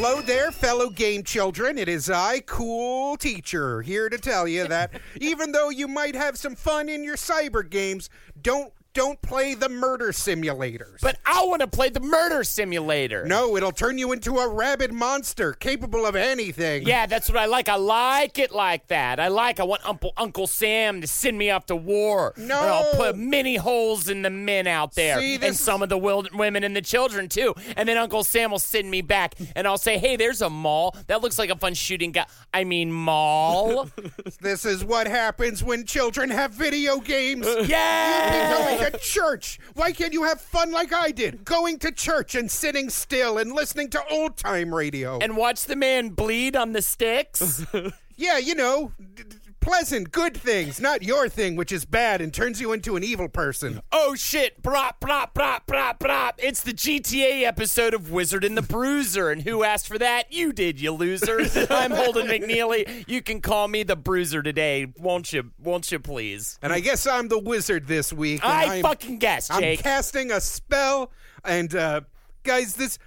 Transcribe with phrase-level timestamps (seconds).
[0.00, 1.76] Hello there, fellow game children.
[1.76, 6.36] It is I, Cool Teacher, here to tell you that even though you might have
[6.36, 8.08] some fun in your cyber games,
[8.40, 11.00] don't don't play the murder simulators.
[11.00, 13.24] But I want to play the murder simulator.
[13.26, 16.82] no, it'll turn you into a rabid monster capable of anything.
[16.86, 17.68] Yeah, that's what I like.
[17.68, 19.20] I like it like that.
[19.20, 19.60] I like.
[19.60, 22.34] I want Uncle Uncle Sam to send me off to war.
[22.36, 22.58] No.
[22.60, 25.98] and I'll put many holes in the men out there, See, and some of the
[25.98, 27.54] wild women and the children too.
[27.76, 30.96] And then Uncle Sam will send me back, and I'll say, "Hey, there's a mall.
[31.06, 32.26] That looks like a fun shooting guy.
[32.52, 33.88] I mean, mall.
[34.40, 37.46] This is what happens when children have video games.
[37.66, 39.58] yeah." Going to church.
[39.74, 41.44] Why can't you have fun like I did?
[41.44, 45.18] Going to church and sitting still and listening to old time radio.
[45.18, 47.64] And watch the man bleed on the sticks.
[48.16, 49.36] yeah, you know, d- d-
[49.68, 53.28] pleasant, good things, not your thing, which is bad and turns you into an evil
[53.28, 53.82] person.
[53.92, 54.62] Oh shit!
[54.62, 56.36] Brop, brop, brop, brop, brop!
[56.38, 60.32] It's the GTA episode of Wizard and the Bruiser, and who asked for that?
[60.32, 61.40] You did, you loser!
[61.68, 63.06] I'm Holden McNeely.
[63.06, 65.50] You can call me the Bruiser today, won't you?
[65.62, 66.58] Won't you, please?
[66.62, 68.42] And I guess I'm the wizard this week.
[68.42, 71.12] I I'm- fucking guessed, I'm casting a spell,
[71.44, 72.00] and uh,
[72.42, 72.98] guys, this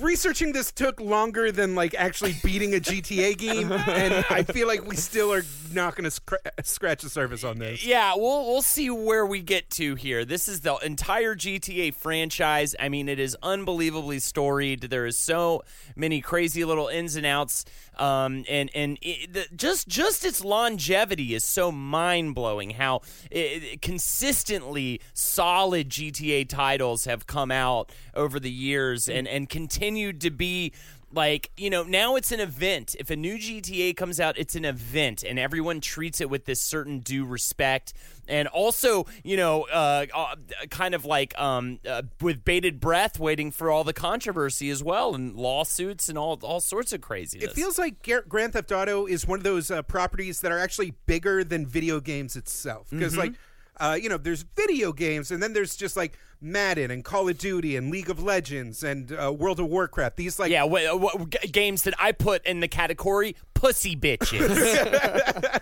[0.00, 4.86] researching this took longer than like actually beating a GTA game, and I feel like
[4.86, 7.84] we still are not going to scr- scratch the surface on this.
[7.84, 10.24] Yeah, we'll we'll see where we get to here.
[10.24, 12.74] This is the entire GTA franchise.
[12.78, 14.82] I mean, it is unbelievably storied.
[14.82, 15.62] There is so
[15.94, 17.64] many crazy little ins and outs,
[17.98, 22.70] um, and and it, the, just just its longevity is so mind blowing.
[22.70, 29.48] How it, it- consistently solid GTA titles have come out over the years and and
[29.48, 30.72] continued to be
[31.16, 34.64] like you know now it's an event if a new gta comes out it's an
[34.64, 37.94] event and everyone treats it with this certain due respect
[38.28, 40.34] and also you know uh, uh
[40.70, 45.14] kind of like um uh, with bated breath waiting for all the controversy as well
[45.14, 49.26] and lawsuits and all all sorts of craziness It feels like Grand Theft Auto is
[49.26, 52.88] one of those uh, properties that are actually bigger than video games itself.
[52.90, 53.20] Because, Mm-hmm.
[53.20, 53.32] like,
[53.78, 57.38] uh, you know, there's video games, and then there's just like Madden and Call of
[57.38, 60.16] Duty and League of Legends and uh, World of Warcraft.
[60.16, 64.50] These like yeah wh- wh- games that i put in the category pussy bitches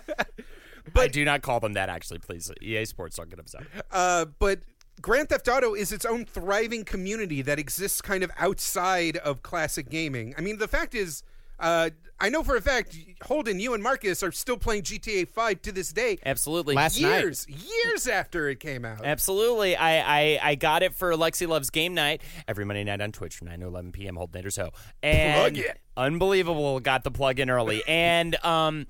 [0.97, 4.61] i do not call them that actually please ea sports don't get upset Uh, but
[5.01, 9.91] Grand Theft Auto is its own thriving community that exists kind of outside of classic
[9.91, 10.35] gaming.
[10.39, 11.25] I mean, the fact is,
[11.59, 15.63] uh, I know for a fact, Holden, you and Marcus are still playing GTA 5
[15.63, 16.19] to this day.
[16.25, 17.21] absolutely Last night.
[17.21, 19.05] years, years after it came out.
[19.05, 19.77] Absolutely.
[19.77, 23.37] I, I, I got it for Lexi Loves Game Night every Monday night on Twitch
[23.37, 24.17] from 9 to 11 p.m.
[24.17, 24.71] Hold Nader So.
[25.03, 25.81] And Plug it.
[25.97, 26.79] Unbelievable.
[26.81, 27.83] Got the plug in early.
[27.87, 28.87] and um,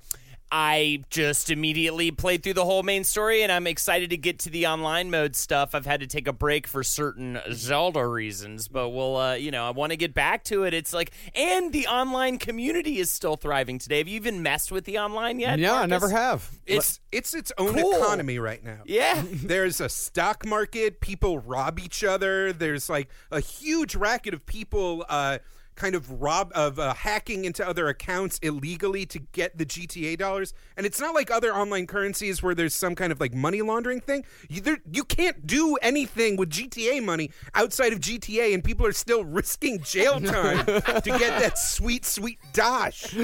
[0.57, 4.49] I just immediately played through the whole main story, and I'm excited to get to
[4.49, 5.75] the online mode stuff.
[5.75, 9.65] I've had to take a break for certain Zelda reasons, but we'll, uh, you know,
[9.67, 10.73] I want to get back to it.
[10.73, 13.97] It's like, and the online community is still thriving today.
[13.97, 15.59] Have you even messed with the online yet?
[15.59, 16.49] Yeah, I never have.
[16.65, 17.91] It's it's its own Cool.
[17.97, 18.79] economy right now.
[18.85, 19.23] Yeah.
[19.33, 21.01] There's a stock market.
[21.01, 22.53] People rob each other.
[22.53, 25.39] There's like a huge racket of people uh,
[25.75, 30.53] kind of rob of uh, hacking into other accounts illegally to get the GTA dollars.
[30.77, 34.01] And it's not like other online currencies where there's some kind of like money laundering
[34.01, 34.25] thing.
[34.49, 38.93] You, there, you can't do anything with GTA money outside of GTA, and people are
[38.93, 43.15] still risking jail time to get that sweet, sweet dosh.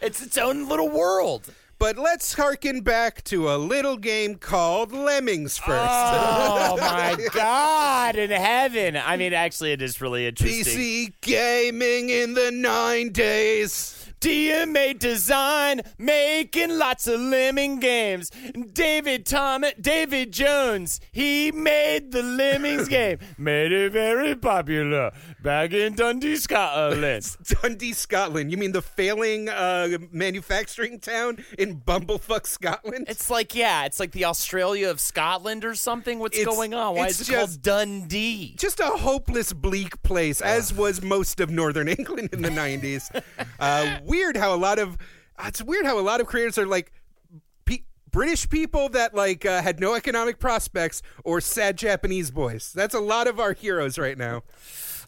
[0.00, 1.52] It's its own little world.
[1.78, 5.90] But let's harken back to a little game called Lemmings first.
[5.90, 8.16] Oh my God!
[8.16, 8.96] In heaven.
[8.96, 10.64] I mean, actually, it is really interesting.
[10.64, 14.03] PC gaming in the nine days.
[14.28, 18.30] DMA Design making lots of lemming games.
[18.72, 23.18] David Thomas, David Jones, he made the Lemmings game.
[23.36, 25.12] Made it very popular
[25.42, 27.36] back in Dundee, Scotland.
[27.62, 28.50] Dundee, Scotland.
[28.50, 33.04] You mean the failing uh, manufacturing town in Bumblefuck, Scotland?
[33.10, 36.18] It's like, yeah, it's like the Australia of Scotland or something.
[36.18, 36.94] What's It's- going on?
[36.96, 38.54] Why it's is it called Dundee?
[38.56, 43.10] just a hopeless, bleak place, as was most of northern England in the '90s.
[43.60, 44.96] Uh, weird how a lot of
[45.38, 46.92] uh, it's weird how a lot of creators are like
[48.14, 52.72] British people that like uh, had no economic prospects or sad Japanese boys.
[52.72, 54.44] That's a lot of our heroes right now.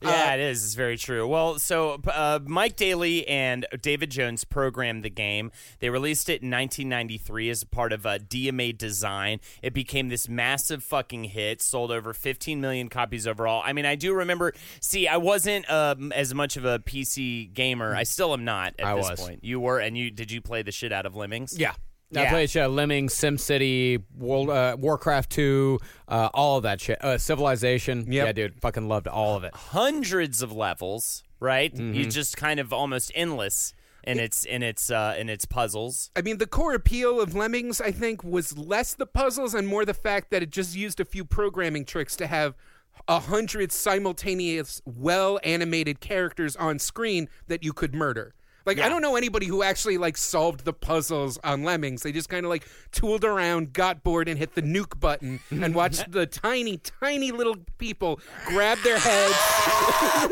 [0.03, 0.65] Yeah, it is.
[0.65, 1.27] It's very true.
[1.27, 5.51] Well, so uh, Mike Dailly and David Jones programmed the game.
[5.81, 9.41] They released it in 1993 as a part of uh, DMA Design.
[9.63, 13.63] It became this massive fucking hit, sold over 15 million copies overall.
[13.65, 14.53] I mean, I do remember.
[14.81, 17.95] See, I wasn't um, as much of a PC gamer.
[17.95, 19.21] I still am not at I this was.
[19.21, 19.45] point.
[19.45, 21.59] You were, and you did you play the shit out of Lemmings?
[21.59, 21.73] Yeah.
[22.15, 22.31] I Yeah.
[22.31, 22.71] played shit.
[22.71, 27.03] Lemmings, SimCity, World, uh, Warcraft 2, uh, all of that shit.
[27.03, 28.11] Uh, Civilization.
[28.11, 28.27] Yep.
[28.27, 28.61] Yeah, dude.
[28.61, 29.55] Fucking loved all of it.
[29.55, 31.75] hundreds of levels, right?
[31.75, 31.95] Mm-hmm.
[31.95, 33.73] You just kind of almost endless
[34.05, 36.13] in its in its uh, in its puzzles.
[36.15, 39.85] I mean, the core appeal of Lemmings, I think, was less the puzzles and more
[39.85, 42.55] the fact that it just used a few programming tricks to have
[43.09, 48.33] a hundred simultaneous, well animated characters on screen that you could murder.
[48.67, 52.03] Like I don't know anybody who actually like solved the puzzles on Lemmings.
[52.03, 55.75] They just kind of like tooled around, got bored, and hit the nuke button and
[55.75, 59.35] watched the tiny, tiny little people grab their heads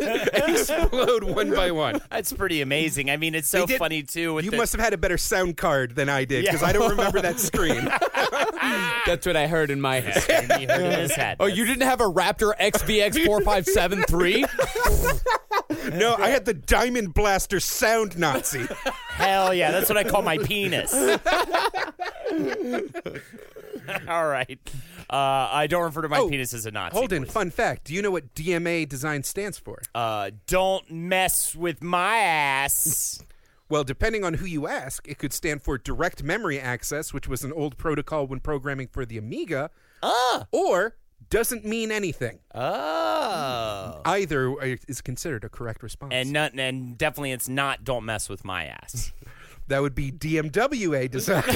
[0.35, 2.01] and explode one by one.
[2.11, 3.09] That's pretty amazing.
[3.11, 4.35] I mean, it's so did- funny too.
[4.35, 6.69] With You the, must have had a better sound card than I did because Yeah.
[6.69, 7.85] I don't remember that screen.
[9.07, 10.61] That's what I heard in my head.
[10.61, 11.37] you heard in his head.
[11.39, 14.45] oh, you didn't have a Raptor XVX4573?
[15.95, 18.67] No, I had the Diamond Blaster Sound Nazi.
[19.11, 20.93] Hell yeah, that's what I call my penis.
[24.09, 24.59] All right.
[25.11, 26.97] Uh, I don't refer to my Oh, penis as a Nazi.
[26.97, 27.33] Holden, please.
[27.33, 27.85] fun fact.
[27.85, 29.81] Do you know what DMA design stands for?
[29.95, 33.23] Uh, don't mess with my ass.
[33.69, 37.45] Well, depending on who you ask, it could stand for Direct Memory Access, which was
[37.45, 39.71] an old protocol when programming for the Amiga,
[40.03, 40.47] Ah.
[40.51, 40.97] or
[41.35, 42.39] doesn't mean anything.
[42.55, 44.01] Oh.
[44.05, 44.55] Either
[44.87, 46.13] is considered a correct response.
[46.15, 49.13] And not, and definitely it's not don't mess with my ass.
[49.69, 51.43] that would be DMWA design.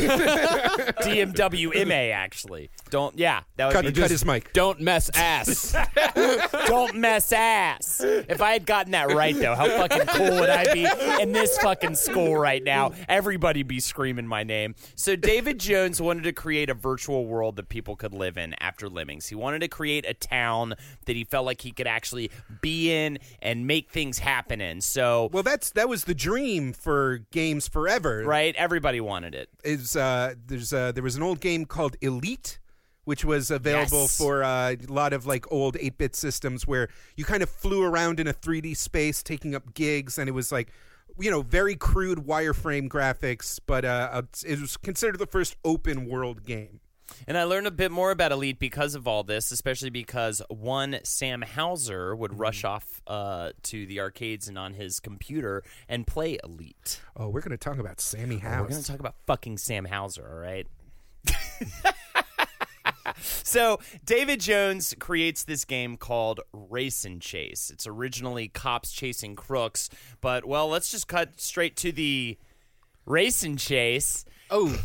[0.98, 2.70] DMWMA actually.
[2.90, 4.52] Don't yeah, that would cut, be cut his mic.
[4.52, 5.76] Don't mess ass.
[6.66, 8.00] Don't mess ass.
[8.02, 10.86] If I had gotten that right, though, how fucking cool would I be
[11.22, 12.92] in this fucking school right now?
[13.08, 14.74] Everybody be screaming my name.
[14.94, 18.88] So David Jones wanted to create a virtual world that people could live in after
[18.88, 19.26] Lemmings.
[19.26, 20.74] He wanted to create a town
[21.04, 22.30] that he felt like he could actually
[22.62, 24.80] be in and make things happen in.
[24.80, 27.97] So, Well, that's that was the dream for games forever.
[28.04, 29.48] Right, everybody wanted it.
[29.64, 32.58] is uh, there's uh, there was an old game called Elite,
[33.04, 34.16] which was available Yes.
[34.18, 38.20] for uh, a lot of like old 8-bit systems where you kind of flew around
[38.20, 40.72] in a 3D space, taking up gigs, and it was like
[41.20, 46.44] you know very crude wireframe graphics, but uh, it was considered the first open world
[46.44, 46.80] game.
[47.26, 50.98] And I learned a bit more about Elite because of all this, especially because one
[51.04, 56.38] Sam Houser would rush off uh, to the arcades and on his computer and play
[56.42, 57.00] Elite.
[57.16, 58.62] Oh, we're gonna talk about Sammy House.
[58.62, 60.66] We're going to talk about fucking Sam Houser, all right?
[63.22, 67.70] so, David Jones creates this game called Race and Chase.
[67.70, 72.38] It's originally cops chasing crooks, but, well, let's just cut straight to the
[73.06, 74.24] Race and Chase.
[74.50, 74.82] oh,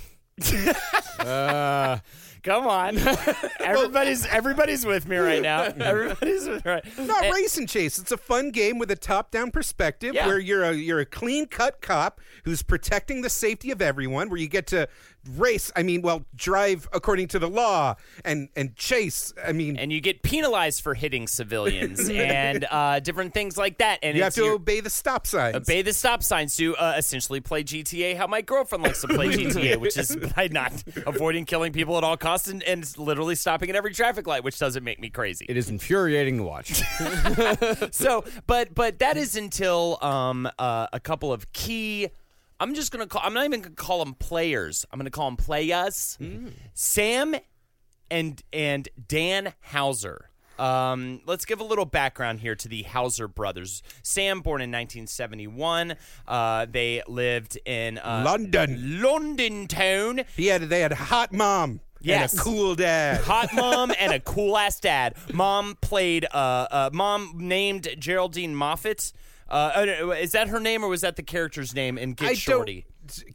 [1.19, 1.99] Uh,
[2.43, 2.97] come on.
[3.59, 5.61] everybody's everybody's with me right now.
[5.79, 6.97] Everybody's with me right.
[6.99, 7.97] not And- race and chase.
[7.99, 10.27] It's a fun game with a top-down perspective Yeah.
[10.27, 14.29] where you're a you're a clean-cut cop who's protecting the safety of everyone.
[14.29, 14.87] Where you get to
[15.35, 15.71] race.
[15.75, 19.33] I mean, well, drive according to the law and and chase.
[19.45, 23.99] I mean, and you get penalized for hitting civilians and uh, different things like that.
[24.03, 25.55] And you have to your- obey the stop signs.
[25.55, 29.27] obey the stop signs to uh, essentially play GTA how my girlfriend likes to play
[29.35, 33.69] GTA, which is by not avoiding killing people at all costs and, and literally stopping
[33.69, 35.45] at every traffic light, which doesn't make me crazy.
[35.49, 36.81] it is infuriating to watch.
[37.91, 42.09] so, but but that is until um uh, a couple of key.
[42.63, 43.21] I'm just gonna call.
[43.23, 44.85] I'm not even gonna call them players.
[44.91, 46.17] I'm gonna call them playas.
[46.73, 47.35] Sam
[48.09, 50.29] and and Dan Houser
[50.59, 53.81] Um, let's give a little background here to the Houser brothers.
[54.03, 55.95] Sam, born in 1971,
[56.27, 59.01] uh, they lived in uh, London.
[59.01, 60.21] London town.
[60.37, 62.31] He had they had a hot mom Yes.
[62.33, 63.21] and a cool dad.
[63.23, 65.15] Hot mom and a cool ass dad.
[65.33, 66.25] Mom played.
[66.25, 69.11] Uh, uh, mom named Geraldine Moffat.
[69.49, 72.33] Uh, uh, is that her name or was that the character's name in Get I
[72.33, 72.85] Shorty?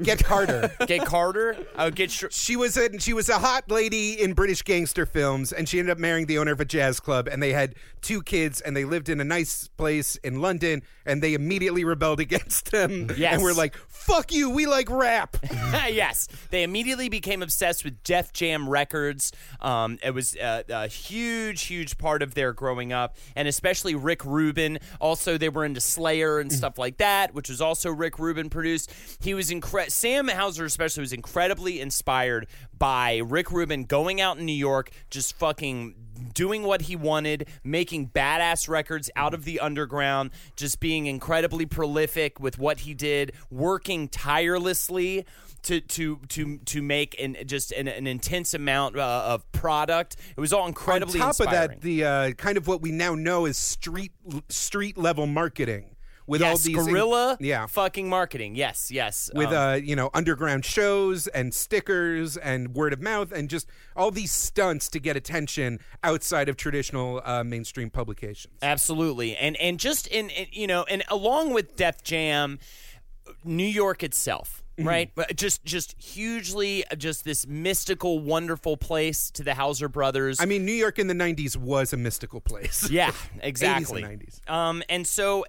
[0.03, 0.71] Get Carter.
[0.87, 1.57] Get Carter.
[1.77, 2.33] Oh, Get Shorty.
[2.35, 5.93] She was a she was a hot lady in British gangster films, and she ended
[5.93, 7.29] up marrying the owner of a jazz club.
[7.29, 10.83] And they had two kids, and they lived in a nice place in London.
[11.05, 13.35] And they immediately rebelled against them, Yes.
[13.35, 15.37] and were like, "Fuck you, we like rap."
[15.89, 19.33] yes, they immediately became obsessed with Def Jam Records.
[19.61, 24.25] Um, it was a, a huge, huge part of their growing up, and especially Rick
[24.25, 24.79] Rubin.
[25.01, 28.93] Also, they were into Slayer and stuff like that, which was also Rick Rubin produced.
[29.21, 29.91] He was incredible.
[29.91, 32.47] Sam Houser, especially, was incredibly inspired
[32.77, 35.95] by Rick Rubin going out in New York, just fucking
[36.35, 42.41] doing what he wanted, making badass records out of the underground, just being incredibly prolific
[42.41, 45.27] with what he did, working tirelessly
[45.63, 50.17] to to to to make an just an, an intense amount uh, of product.
[50.37, 51.63] It was all incredibly On top inspiring.
[51.65, 54.13] of that, the uh, kind of what we now know is street
[54.49, 55.97] street level marketing
[56.29, 57.67] with all yes, these guerrilla yeah.
[57.67, 58.55] fucking marketing.
[58.55, 59.31] Yes, yes.
[59.35, 63.67] with Um, uh you know underground shows and stickers and word of mouth and just
[63.97, 68.55] all these stunts to get attention outside of traditional uh, mainstream publications.
[68.63, 72.59] Absolutely, and and just in, in you know, and along with Def Jam,
[73.45, 74.87] New York itself, Mm-hmm.
[74.89, 75.11] right?
[75.35, 80.39] Just just hugely, just this mystical, wonderful place to the Houser brothers.
[80.41, 82.89] I mean, New York in the '90s was a mystical place.
[82.89, 83.11] yeah,
[83.43, 84.03] exactly.
[84.05, 84.49] 90s.
[84.49, 85.45] Um, and so,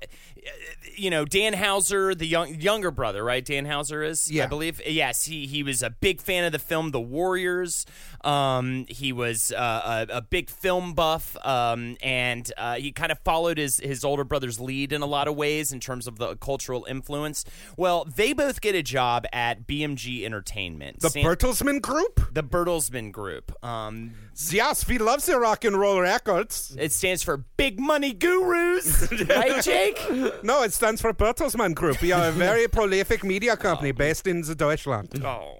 [0.96, 3.43] you know, Dan Houser, the young, younger brother, right?
[3.43, 4.81] Dan Houser is, I believe.
[4.86, 7.86] Yes, he he was a big fan of the film The Warriors.
[8.24, 13.19] Um, he was uh, a, a big film buff, um, and uh, he kind of
[13.19, 16.36] followed his his older brother's lead in a lot of ways in terms of the
[16.38, 17.46] cultural influence.
[17.77, 22.34] Well, they both get a job at BMG Entertainment, The Sam- Bertelsmann Group.
[22.34, 23.51] the Bertelsmann Group.
[23.63, 24.12] Um,
[24.51, 26.74] Yes, we love the rock and roll records.
[26.79, 30.00] it stands for Big Money Gurus, right, Jake?
[30.43, 32.01] No, it stands for Bertelsmann Group.
[32.01, 35.24] We are a very prolific media company based in the Deutschland.
[35.24, 35.59] Oh.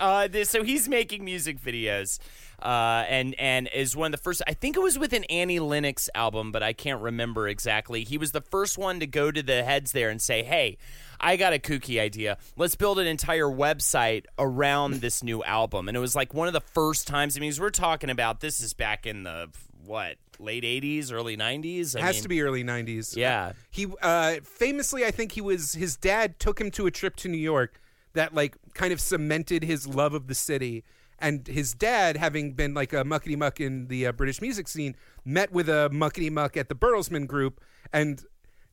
[0.00, 2.18] Uh, this, so he's making music videos,
[2.62, 4.40] uh, and and is one of the first.
[4.46, 8.04] I think it was with an Annie Lennox album, but I can't remember exactly.
[8.04, 10.78] He was the first one to go to the heads there and say, "Hey,
[11.20, 12.38] I got a kooky idea.
[12.56, 16.54] Let's build an entire website around this new album." And it was like one of
[16.54, 17.36] the first times.
[17.36, 19.50] I mean, we're talking about this is back in the
[19.84, 21.94] what late '80s, early '90s.
[21.94, 23.16] I It has mean, to be early '90s.
[23.16, 23.52] Yeah.
[23.70, 25.72] He uh, famously, I think he was.
[25.72, 27.80] His dad took him to a trip to New York
[28.12, 30.84] that like kind of cemented his love of the city.
[31.22, 34.96] And his dad, having been like a muckety muck in the uh, British music scene,
[35.24, 37.60] met with a muckety muck at the Bertelsmann Group,
[37.92, 38.24] and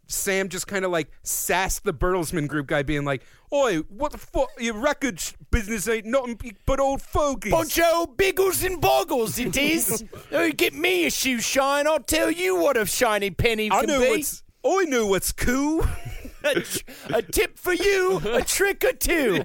[0.08, 3.24] Sam just kind of like sassed the Bertelsmann Group guy, being like,
[3.54, 4.50] "Oi, what the fuck?
[4.60, 9.38] Your record sh- business ain't nothing but old fogies." Bunch of old biggles and boggles,
[9.40, 10.04] it is.
[10.32, 11.88] Oh, Get me a shoe shine.
[11.88, 14.10] I'll tell you what a shiny penny I can know be.
[14.10, 14.44] what's.
[14.66, 15.86] I know what's cool.
[16.44, 16.80] a, tr-
[17.14, 19.42] a tip for you, a trick or two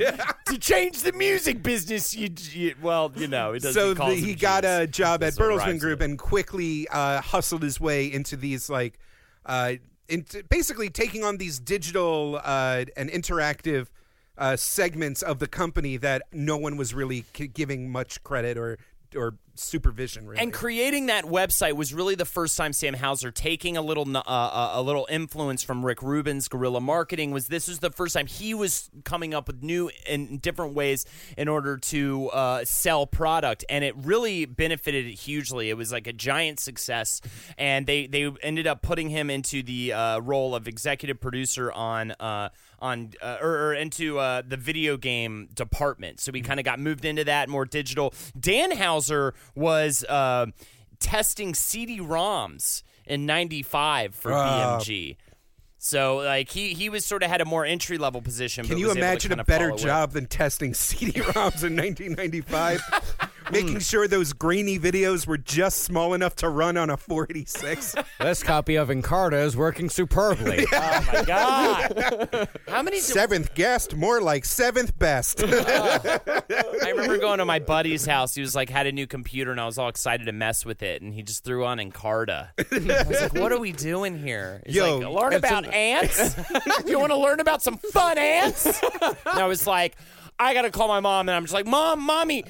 [0.46, 2.14] to change the music business.
[2.14, 3.80] You, you well, you know, it doesn't.
[3.80, 8.12] so the, he got a job at Bertelsmann Group and quickly uh, hustled his way
[8.12, 8.98] into these like,
[9.46, 9.74] uh,
[10.08, 13.88] into basically taking on these digital uh, and interactive
[14.38, 18.78] uh, segments of the company that no one was really c- giving much credit or
[19.14, 20.26] or supervision.
[20.26, 24.04] Really, And creating that website was really the first time Sam Houser taking a little
[24.16, 28.14] uh, uh, a little influence from Rick Rubin's guerrilla marketing was this was the first
[28.14, 31.04] time he was coming up with new and different ways
[31.36, 33.64] in order to uh, sell product.
[33.68, 35.70] And it really benefited it hugely.
[35.70, 37.20] It was like a giant success.
[37.58, 42.12] And they they ended up putting him into the uh, role of executive producer on
[42.12, 42.48] uh,
[42.82, 46.20] on uh, or, or into uh, the video game department.
[46.20, 48.12] So we kind of got moved into that more digital.
[48.38, 50.46] Dan Houser was uh,
[50.98, 55.16] testing CD-ROMs in '95 for BMG.
[55.78, 58.64] So like he he was sort of had a more entry level position.
[58.64, 59.82] Can but you was able to imagine a better follow it.
[59.82, 62.82] job than testing CD-ROMs in 1995?
[63.52, 63.90] Making mm.
[63.90, 67.94] sure those grainy videos were just small enough to run on a 486.
[68.18, 70.64] This copy of Encarta is working superbly.
[70.74, 72.48] Oh my god!
[72.68, 72.98] How many?
[72.98, 75.42] seventh guest, more like seventh best.
[75.52, 76.18] Oh.
[76.82, 78.34] I remember going to my buddy's house.
[78.34, 80.82] He was like had a new computer, and I was all excited to mess with
[80.82, 81.02] it.
[81.02, 82.48] And he just threw on Encarta.
[82.58, 86.36] I was like, "What are we doing here?" He's Yo, like, "Learn it's about ants.
[86.86, 88.66] you want to learn about some fun ants?"
[89.02, 89.96] And I was like.
[90.42, 92.44] I gotta call my mom, and I'm just like, Mom, mommy,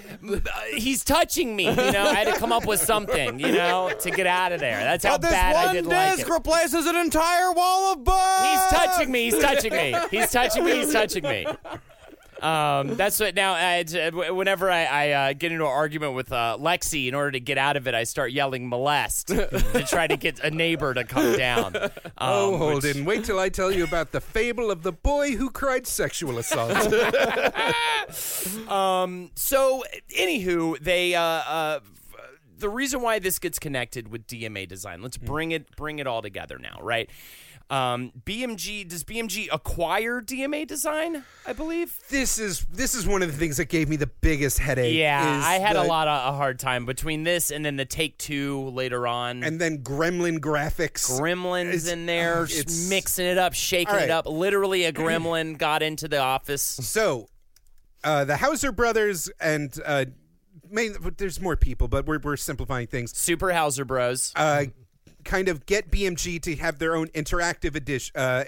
[0.74, 1.68] he's touching me.
[1.68, 4.60] You know, I had to come up with something, you know, to get out of
[4.60, 4.78] there.
[4.78, 6.28] That's how But this bad I did like it.
[6.28, 8.42] replaces an entire wall of books.
[8.42, 9.24] He's touching me.
[9.24, 9.94] He's touching me.
[10.10, 10.76] He's touching me.
[10.76, 11.46] He's touching me.
[12.42, 13.52] Um, that's what now.
[13.54, 17.30] I, uh, whenever I, I uh, get into an argument with uh, Lexi, in order
[17.32, 20.92] to get out of it, I start yelling "molest" to try to get a neighbor
[20.94, 21.76] to come down.
[22.18, 25.32] Um, Oh, which- Holden, wait till I tell you about the fable of the boy
[25.32, 26.72] who cried sexual assault.
[28.68, 29.30] um.
[29.34, 29.82] So,
[30.16, 31.80] anywho, they uh, uh,
[32.58, 35.02] the reason why this gets connected with DMA design.
[35.02, 37.08] Let's bring it bring it all together now, right?
[37.72, 41.24] Um, BMG does BMG acquire DMA design?
[41.46, 41.98] I believe.
[42.10, 44.94] this is this is one of the things that gave me the biggest headache.
[44.94, 48.18] Yeah, I had a lot of a hard time between this and then the Take
[48.18, 49.42] Two later on.
[49.42, 51.10] And then Gremlin graphics.
[51.18, 54.02] Gremlins It's- in there, uh, it's- mixing it up, shaking right.
[54.04, 54.26] it up.
[54.26, 56.62] Literally, a gremlin got into the office.
[56.62, 57.28] So,
[58.04, 60.04] uh, the Houser brothers and uh,
[60.70, 63.16] main, there's more people, but we're we're simplifying things.
[63.16, 64.30] Super Houser Bros.
[64.36, 64.66] Uh,
[65.24, 68.44] kind of get BMG to have their own interactive edition, uh,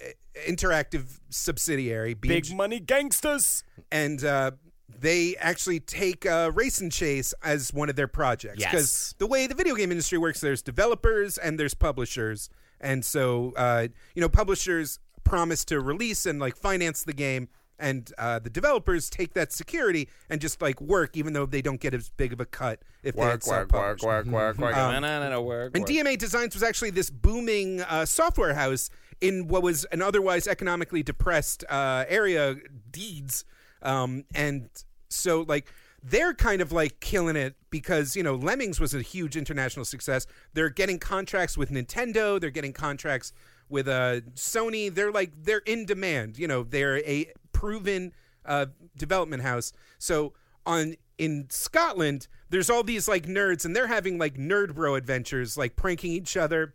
[0.47, 3.65] interactive subsidiary, BMG, Big money gangsters.
[3.91, 4.53] and uh,
[4.99, 8.61] they actually take uh, Race and Chase as one of their projects.
[8.61, 8.71] Yes.
[8.71, 12.49] Because the way the video game industry works, there's developers and there's publishers,
[12.81, 17.49] and so uh, you know publishers promise to release and like finance the game.
[17.79, 21.81] And uh, the developers take that security and just like work, even though they don't
[21.81, 24.05] get as big of a cut if they had self-published.
[24.05, 24.77] work, work, work.
[24.77, 25.91] No, no, no, no, work, And work.
[25.91, 28.91] DMA Designs was actually this booming uh, software house
[29.21, 32.57] in what was an otherwise economically depressed uh, area,
[32.91, 33.45] Deeds.
[33.83, 34.69] Um, and
[35.09, 39.37] so, like, they're kind of like killing it because, you know, Lemmings was a huge
[39.37, 40.27] international success.
[40.53, 43.33] They're getting contracts with Nintendo, they're getting contracts
[43.69, 44.95] with uh, Sony.
[44.95, 46.39] They're like, they're in demand.
[46.39, 47.33] You know, they're a
[47.65, 48.13] proven
[48.45, 49.73] uh, development house.
[49.99, 50.35] So,
[50.67, 55.57] on in Scotland, there's all these like nerds, and they're having like nerd bro adventures,
[55.57, 56.75] like pranking each other.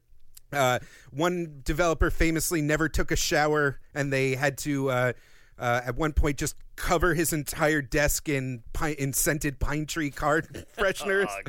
[0.51, 0.79] Uh,
[1.12, 5.13] one developer famously never took a shower, and they had to uh,
[5.60, 10.10] uh, at one point just cover his entire desk in pine, in scented pine tree
[10.10, 11.27] card fresheners.
[11.29, 11.41] Oh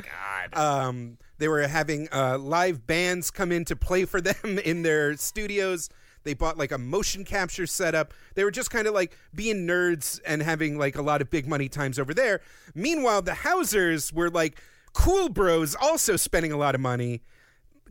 [0.51, 0.55] God.
[0.55, 5.17] Um, they were having uh, live bands come in to play for them in their
[5.17, 5.89] studios.
[6.23, 8.13] They bought like a motion capture setup.
[8.35, 11.47] They were just kind of like being nerds and having like a lot of big
[11.47, 12.41] money times over there.
[12.75, 14.59] Meanwhile, the Housers were like
[14.93, 17.21] cool bros, also spending a lot of money.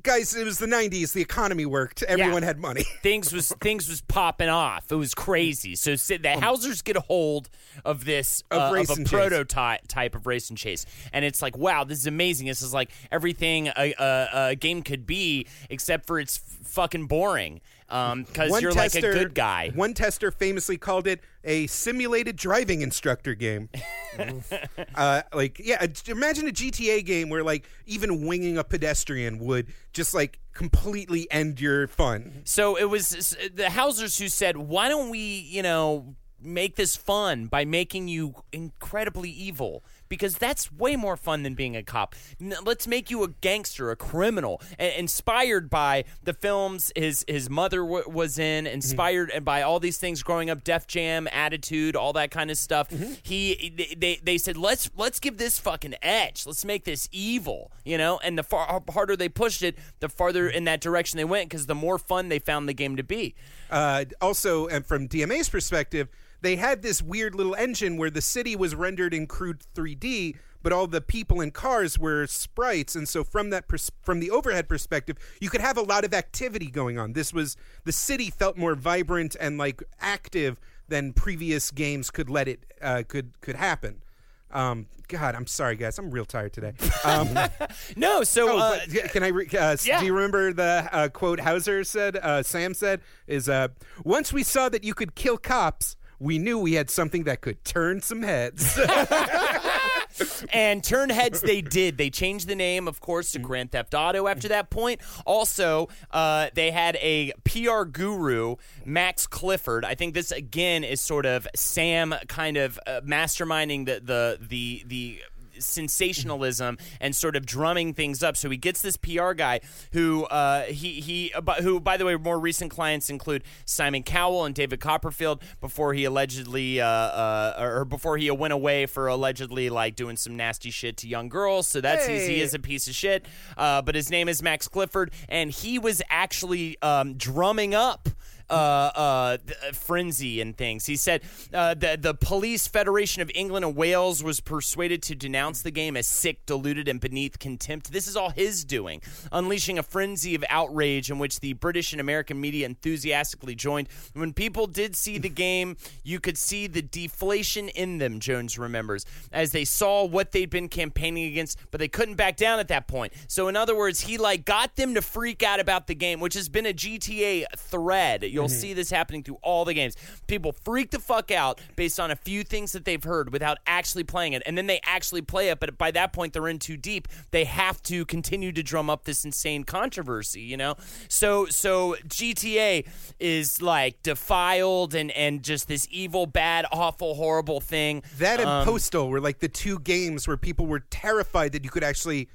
[0.03, 1.13] Guys, it was the 90s.
[1.13, 2.03] The economy worked.
[2.05, 2.85] Everyone had money.
[3.03, 4.91] things was things was popping off.
[4.91, 5.75] It was crazy.
[5.75, 7.51] So si- the Housers get a hold
[7.85, 11.55] of this Of uh, of a prototype type of race and chase, and it's like,
[11.55, 12.47] wow, this is amazing.
[12.47, 17.61] This is like everything a, a, a game could be, except for it's fucking boring.
[17.91, 19.73] Because One you're like a tester- good guy.
[19.75, 23.69] One tester famously called it a simulated driving instructor game.
[24.95, 30.15] uh, like, yeah, imagine a GTA game where like even winging a pedestrian would just
[30.15, 32.43] like completely end your fun.
[32.45, 37.47] So it was the Housers who said, "Why don't we, you know, make this fun
[37.47, 42.15] by making you incredibly evil?" Because that's way more fun than being a cop.
[42.39, 47.81] Let's make you a gangster, a criminal, a- inspired by the films his his mother
[47.81, 48.75] w- was in, mm-hmm.
[48.75, 52.91] inspired by all these things growing up, Def Jam, Attitude, all that kind of stuff.
[52.91, 53.13] Mm-hmm.
[53.23, 56.45] He they they said let's let's give this fucking edge.
[56.45, 58.19] Let's make this evil, you know.
[58.23, 60.57] And the far harder they pushed it, the farther mm-hmm.
[60.59, 63.35] in that direction they went because the more fun they found the game to be.
[63.71, 66.09] Uh, also, and from DMA's perspective,
[66.43, 70.73] they had this weird little engine where the city was rendered in crude 3D, but
[70.73, 72.95] all the people and cars were sprites.
[72.95, 76.13] And so, from that pers- from the overhead perspective, you could have a lot of
[76.15, 77.13] activity going on.
[77.15, 82.49] This was the city felt more vibrant and like active than previous games could let
[82.49, 84.03] it uh, could could happen.
[84.51, 85.99] Um, God, I'm sorry, guys.
[85.99, 86.73] I'm real tired today.
[87.05, 87.37] Um,
[87.97, 88.81] No, so Oh, uh,
[89.13, 89.29] can I?
[89.29, 90.01] Re- uh, yeah.
[90.01, 92.17] Do you remember the uh, quote Houser said?
[92.17, 93.69] Uh, Sam said is uh,
[94.05, 97.65] once we saw that you could kill cops, we knew we had something that could
[97.65, 98.79] turn some heads.
[100.53, 101.97] and turn heads they did.
[101.97, 105.01] They changed the name, of course, to Grand Theft Auto after that point.
[105.25, 109.85] Also, uh, they had a PR guru, Max Clifford.
[109.85, 114.85] I think this again is sort of Sam kind of uh, masterminding the the the
[114.87, 115.21] the
[115.61, 118.37] sensationalism and sort of drumming things up.
[118.37, 119.61] So he gets this PR guy
[119.93, 124.55] who uh, he he who by the way more recent clients include Simon Cowell and
[124.55, 129.97] David Copperfield before he allegedly uh, uh, or before he went away for allegedly like
[129.97, 131.69] doing some nasty shit to young girls.
[131.69, 132.41] So that's Hey.
[132.41, 133.27] is a piece of shit.
[133.57, 138.09] Uh, but his name is Max Clifford and he was actually um, drumming up
[138.51, 140.87] uh, uh, uh, frenzy and things.
[140.87, 141.23] He said
[141.55, 145.97] uh, the the Police Federation of England and Wales was persuaded to denounce the game
[145.97, 147.93] as sick, diluted, and beneath contempt.
[147.93, 149.01] This is all his doing,
[149.33, 153.89] unleashing a frenzy of outrage in which the British and American media enthusiastically joined.
[154.15, 158.21] When people did see the game, you could see the deflation in them.
[158.21, 162.59] Jones remembers as they saw what they'd been campaigning against, but they couldn't back down
[162.59, 163.13] at that point.
[163.29, 166.35] So in other words, he like got them to freak out about the game, which
[166.35, 168.25] has been a GTA thread.
[168.25, 169.97] You'll see this happening through all the games.
[170.27, 174.05] People freak the fuck out based on a few things that they've heard without actually
[174.05, 175.61] playing it, and then they actually play it.
[175.61, 177.09] But by that point, they're in too deep.
[177.31, 180.41] They have to continue to drum up this insane controversy.
[180.43, 180.77] You know,
[181.09, 182.87] so so GTA
[183.19, 188.03] is like defiled and and just this evil, bad, awful, horrible thing.
[188.19, 191.71] That and Um, Postal were like the two games where people were terrified that you
[191.71, 192.29] could actually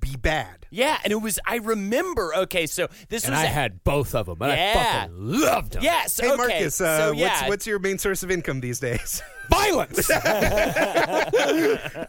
[0.00, 0.66] be bad.
[0.70, 1.38] Yeah, and it was.
[1.46, 2.34] I remember.
[2.34, 3.40] Okay, so this And was.
[3.40, 4.72] I a- had both of them, and Yeah.
[4.76, 5.82] I fucking loved them.
[5.82, 6.18] Yes.
[6.20, 9.22] Hey okay, Marcus, uh, so yeah, what's what's your main source of income these days?
[9.50, 10.06] Violence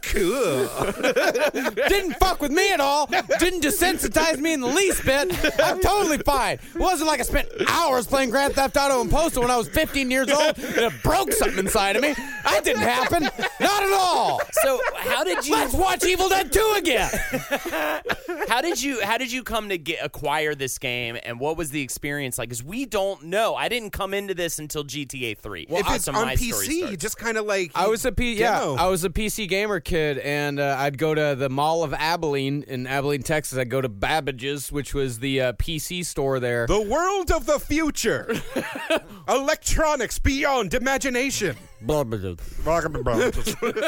[0.01, 0.67] cool.
[1.89, 3.07] didn't fuck with me at all.
[3.07, 5.31] Didn't desensitize me in the least bit.
[5.61, 6.59] I'm totally fine.
[6.75, 9.67] It wasn't like I spent hours playing Grand Theft Auto and Postal when I was
[9.69, 12.13] 15 years old and it broke something inside of me.
[12.43, 13.23] That didn't happen.
[13.23, 14.39] Not at all.
[14.63, 15.53] So how did you?
[15.53, 17.09] Let's watch Evil Dead 2 again.
[18.47, 19.01] How did you?
[19.03, 22.49] How did you come to get acquire this game, and what was the experience like?
[22.49, 23.55] Because we don't know.
[23.55, 25.63] I didn't come into this until GTA Three.
[25.63, 28.11] if That's it's when on my PC, you just kind of like I was a
[28.11, 28.61] P- yeah.
[28.61, 32.63] I was a PC gamer kid, and uh, I'd go to the Mall of Abilene
[32.67, 33.57] in Abilene, Texas.
[33.57, 36.67] I'd go to Babbage's, which was the uh, PC store there.
[36.67, 38.33] the world of the future.
[39.27, 41.57] Electronics beyond imagination.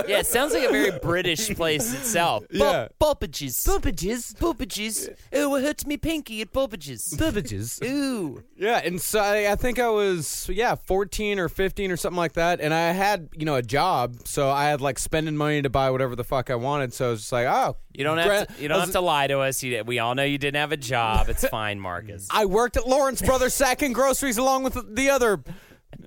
[0.08, 2.46] Yeah, it sounds like a very British place itself.
[2.52, 2.88] Yeah.
[3.00, 3.68] Bobbages.
[3.68, 4.34] Bobbages.
[4.36, 5.16] Bobbages.
[5.34, 7.18] Oh, it hurts me pinky at Bobbages.
[7.18, 7.80] Babbage's.
[7.84, 8.44] Ooh.
[8.56, 12.34] Yeah, and so I, I think I was yeah 14 or 15 or something like
[12.34, 15.70] that, and I had you know a job, so I had like spending money to
[15.70, 16.94] buy whatever the fuck I wanted.
[16.94, 18.62] So I was just like, oh, You don't have to.
[18.62, 19.64] You don't have to lie to us.
[19.64, 21.30] You, we all know you didn't have a job.
[21.30, 22.28] It's fine, Marcus.
[22.32, 25.42] I worked at Lawrence Brothers sacking groceries along with the other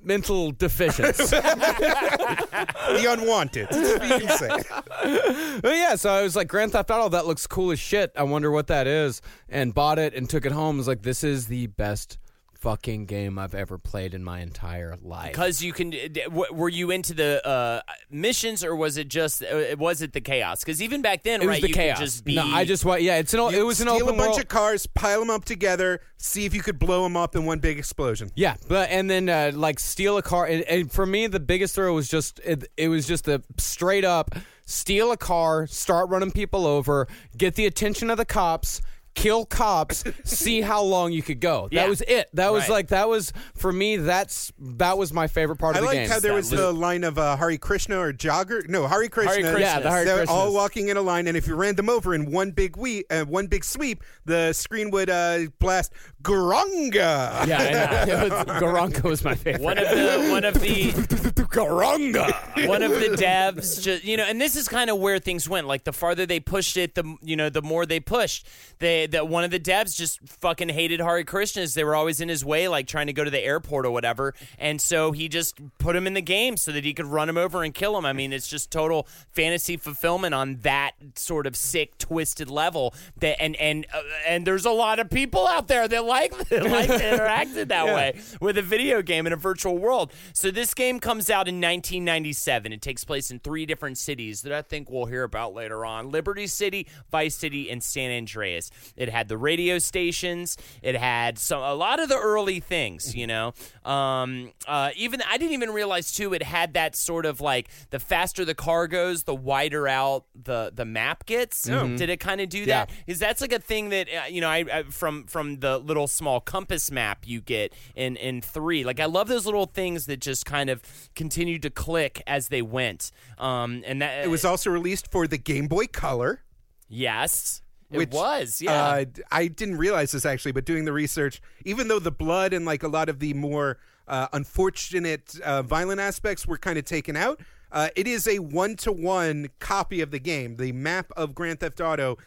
[0.02, 1.30] mental deficients.
[2.92, 3.68] The unwanted.
[3.72, 4.48] You can say.
[5.62, 8.12] But yeah, so I was like, Grand Theft Auto, that looks cool as shit.
[8.16, 9.22] I wonder what that is.
[9.48, 10.76] And bought it and took it home.
[10.76, 12.18] was like, this is the best
[12.62, 15.32] fucking game I've ever played in my entire life.
[15.32, 15.92] Because you can,
[16.30, 20.60] were you into the uh, missions or was it just uh, was it the chaos?
[20.60, 21.98] Because even back then, it was right, the you chaos.
[21.98, 22.36] could just be.
[22.36, 23.02] No, I just want.
[23.02, 23.40] Yeah, it's an.
[23.52, 24.40] it was an Steal open a bunch world.
[24.40, 27.58] of cars, pile them up together, see if you could blow them up in one
[27.58, 28.30] big explosion.
[28.36, 30.46] Yeah, but and then uh, like steal a car.
[30.46, 34.04] And, and for me, the biggest throw was just it, it was just a straight
[34.04, 38.80] up steal a car, start running people over, get the attention of the cops.
[39.14, 41.68] Kill cops, see how long you could go.
[41.70, 41.86] That Yeah.
[41.88, 42.28] was it.
[42.32, 42.70] That was Right.
[42.70, 43.96] like that was for me.
[43.96, 46.08] That's that was my favorite part I of the like game.
[46.08, 48.66] how there was That the line of uh, Hare Krishna or Jogger.
[48.68, 49.34] No, Hare Krishna.
[49.42, 49.60] Krishna.
[49.60, 50.54] Yeah, the Hare They're all Krishnas.
[50.54, 53.24] walking in a line, and if you ran them over in one big we, uh,
[53.26, 57.46] one big sweep, the screen would uh, blast Gouranga.
[57.46, 58.12] Yeah, I know.
[58.26, 59.62] It was- Gouranga was my favorite.
[59.62, 60.92] one of the one of the
[61.52, 62.66] Gouranga.
[62.66, 65.66] one of the devs just you know and this is kind of where things went
[65.66, 68.46] like the farther they pushed it the you know the more they pushed
[68.78, 72.28] they that one of the devs just fucking hated Hare Krishnas they were always in
[72.28, 75.60] his way like trying to go to the airport or whatever and so he just
[75.78, 78.06] put him in the game so that he could run him over and kill him
[78.06, 83.40] I mean it's just total fantasy fulfillment on that sort of sick twisted level that
[83.40, 86.88] and and uh, and there's a lot of people out there that like that like
[86.88, 90.12] to interact in that way with a video game in a virtual world.
[90.32, 92.72] So this game comes out in 1997.
[92.72, 96.10] It takes place in three different cities that I think we'll hear about later on:
[96.10, 98.70] Liberty City, Vice City, and San Andreas.
[98.96, 100.56] It had the radio stations.
[100.82, 103.14] It had some a lot of the early things.
[103.14, 103.52] You know,
[103.84, 106.32] um, uh, even I didn't even realize too.
[106.34, 110.72] It had that sort of like the faster the car goes, the wider out the
[110.74, 111.62] the map gets.
[111.96, 112.90] Did it kind of do that?
[113.06, 116.06] Is that's like a thing that uh, you know I, I from from the little
[116.06, 118.84] small compass map you get in in three.
[118.84, 120.82] Like I love those little things that just kind of
[121.14, 123.10] continued to click as they went.
[123.38, 126.40] Um, and that It was also released for the Game Boy Color.
[126.88, 128.72] yes, it Which, was yeah.
[128.72, 132.64] Uh, I didn't realize this actually, but doing the research, even though the blood and
[132.64, 133.78] like a lot of the more
[134.08, 138.76] uh, unfortunate uh, violent aspects were kind of taken out, uh, it is a one
[138.76, 140.56] to one copy of the game.
[140.56, 142.18] The map of Grand Theft Auto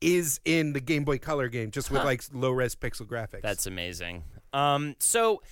[0.00, 3.42] is in the Game Boy Color game, just with like low res pixel graphics.
[3.42, 4.24] That's amazing.
[4.52, 5.42] Um, so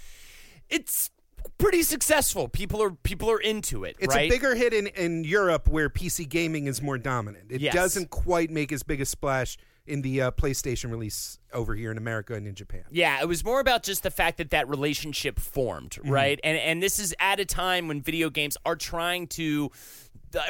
[0.69, 1.11] it's
[1.59, 2.49] pretty successful.
[2.49, 3.97] People are people are into it.
[3.99, 4.31] It's right?
[4.31, 7.47] a bigger hit in, in Europe where PC gaming is more dominant.
[7.51, 7.75] It Yes.
[7.75, 9.57] doesn't quite make as big a splash
[9.89, 12.85] in the uh, PlayStation release over here in America and in Japan.
[12.91, 16.39] Yeah, it was more about just the fact that that relationship formed, right?
[16.45, 19.71] And and this is at a time when video games are trying to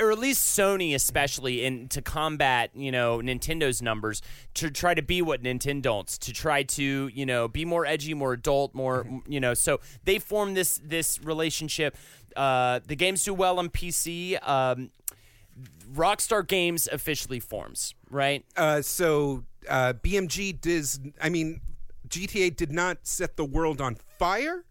[0.00, 4.22] or at least Sony especially in to combat, you know, Nintendo's numbers
[4.54, 8.32] to try to be what Nintendo's to try to, you know, be more edgy, more
[8.32, 11.96] adult, more, you know, so they formed this this relationship
[12.36, 14.38] uh, the games do well on PC.
[14.46, 14.90] Um,
[15.92, 18.44] Rockstar Games officially forms, right?
[18.56, 21.00] Uh, so uh, BMG does.
[21.20, 21.60] I mean,
[22.08, 24.64] GTA did not set the world on fire,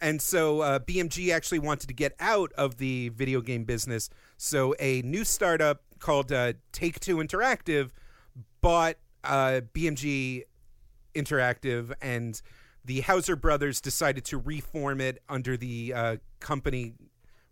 [0.00, 4.10] and so uh, BMG actually wanted to get out of the video game business.
[4.36, 7.90] So a new startup called uh, Take Two Interactive
[8.60, 10.44] bought uh, BMG
[11.14, 12.40] Interactive, and
[12.84, 16.94] the Houser brothers decided to reform it under the uh, company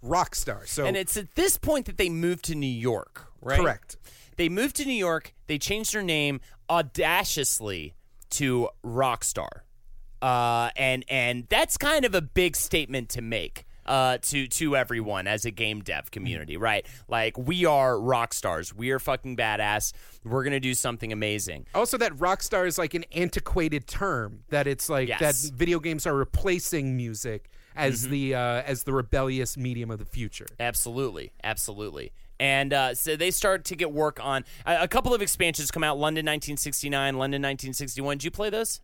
[0.04, 0.66] Rockstar.
[0.66, 3.58] So And it's at this point that they moved to New York, right?
[3.58, 3.96] correct.
[4.36, 5.34] They moved to New York.
[5.46, 6.40] They changed their name
[6.98, 7.94] audaciously
[8.30, 9.60] to Rockstar,
[10.22, 13.64] uh, and and that's kind of a big statement to make.
[13.86, 16.86] Uh, to to everyone as a game dev community, right?
[17.06, 18.74] Like we are rock stars.
[18.74, 19.92] We are fucking badass.
[20.24, 21.66] We're gonna do something amazing.
[21.74, 24.40] Also, that Rockstar is like an antiquated term.
[24.48, 25.20] That it's like Yes.
[25.42, 30.06] that video games are replacing music as the uh, as the rebellious medium of the
[30.06, 30.46] future.
[30.58, 32.12] Absolutely, absolutely.
[32.40, 35.84] And uh, so they start to get work on a, a couple of expansions come
[35.84, 35.96] out.
[35.98, 38.18] London 1969, London 1961.
[38.18, 38.80] Did you play those?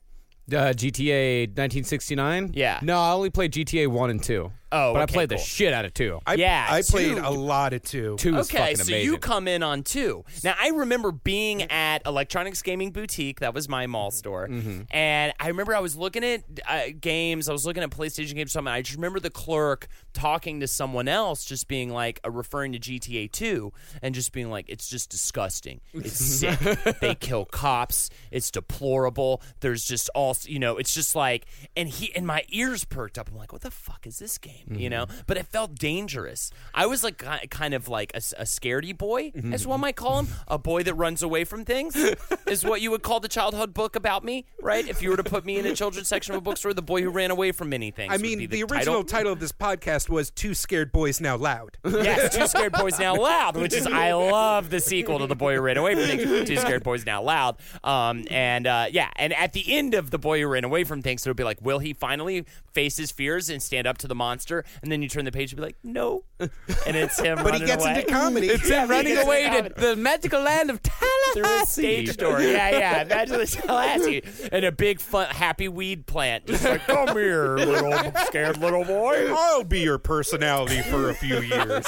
[0.50, 2.52] Uh, GTA 1969.
[2.54, 2.80] Yeah.
[2.82, 4.52] No, I only played GTA one and two.
[4.72, 5.38] Oh, but I played cool.
[5.38, 6.20] the shit out of two.
[6.26, 7.22] I, Yeah, I played two.
[7.24, 8.16] a lot of two.
[8.18, 9.04] Two was Okay, fucking so amazing.
[9.12, 10.24] you come in on two.
[10.44, 13.40] Now I remember being at Electronics Gaming Boutique.
[13.40, 14.82] That was my mall store, Mm-hmm.
[14.90, 17.48] and I remember I was looking at uh, games.
[17.48, 18.50] I was looking at PlayStation games.
[18.50, 18.72] or Something.
[18.72, 22.78] I just remember the clerk talking to someone else, just being like, uh, referring to
[22.78, 25.80] GTA Two, and just being like, "It's just disgusting.
[25.92, 26.58] It's sick.
[27.00, 28.08] they kill cops.
[28.30, 29.42] It's deplorable.
[29.60, 30.76] There's just all you know.
[30.76, 33.28] It's just like." And he and my ears perked up.
[33.30, 35.06] I'm like, "What the fuck is this game?" You know.
[35.26, 36.50] But it felt dangerous.
[36.74, 40.58] I was like kind of like a scaredy boy, as one might call him, a
[40.58, 41.96] boy that runs away from things,
[42.46, 44.86] is what you would call the childhood book about me, right?
[44.86, 47.02] If you were to put me in a children's section of a bookstore, the boy
[47.02, 48.12] who ran away from many things.
[48.12, 49.32] I mean, the, the, original title.
[49.32, 51.78] of this podcast was Two Scared Boys Now Loud.
[51.84, 55.54] Yes, Two Scared Boys Now Loud, which is I love the sequel to The Boy
[55.54, 57.56] Who Ran Away from Things, Two Scared Boys Now Loud.
[57.84, 61.02] Um, and uh, yeah, and at the end of The Boy Who Ran Away from
[61.02, 64.08] Things, it would be like, will he finally face his fears and stand up to
[64.08, 64.49] the monster?
[64.82, 66.50] And then you turn the page and be like, no, and
[66.96, 67.38] it's him.
[67.42, 68.00] But he gets away.
[68.00, 68.48] into comedy.
[68.48, 72.06] It's Yeah, him running away to the magical land of through a Tallahassee.
[72.06, 72.40] stage door.
[72.40, 73.04] Yeah, yeah.
[73.04, 76.46] The Tallahassee and a big, fun, happy weed plant.
[76.46, 79.32] Just like, come here, little scared little boy.
[79.32, 81.86] I'll be your personality for a few years.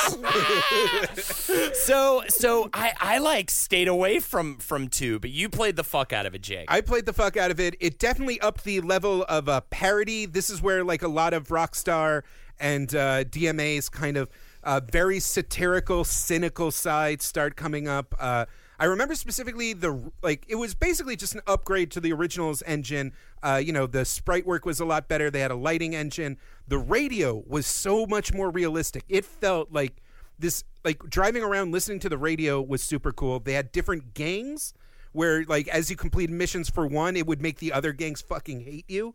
[1.75, 6.13] So, so I, I like stayed away from from two, but you played the fuck
[6.13, 6.67] out of it, Jake.
[6.69, 7.77] I played the fuck out of it.
[7.81, 10.27] It definitely upped the level of a parody.
[10.27, 12.23] This is where like a lot of Rockstar
[12.63, 14.31] and uh, DMA's kind of
[14.63, 18.15] uh, very satirical, cynical sides start coming up.
[18.19, 18.47] Uh,
[18.79, 23.13] I remember specifically the like it was basically just an upgrade to the originals engine.
[23.43, 25.31] Uh, you know, the sprite work was a lot better.
[25.31, 26.39] They had a lighting engine.
[26.69, 29.05] The radio was so much more realistic.
[29.09, 30.01] It felt like
[30.39, 33.41] this like driving around listening to the radio was super cool.
[33.41, 34.73] They had different gangs
[35.11, 38.61] where like as you completed missions for one, it would make the other gangs fucking
[38.61, 39.15] hate you.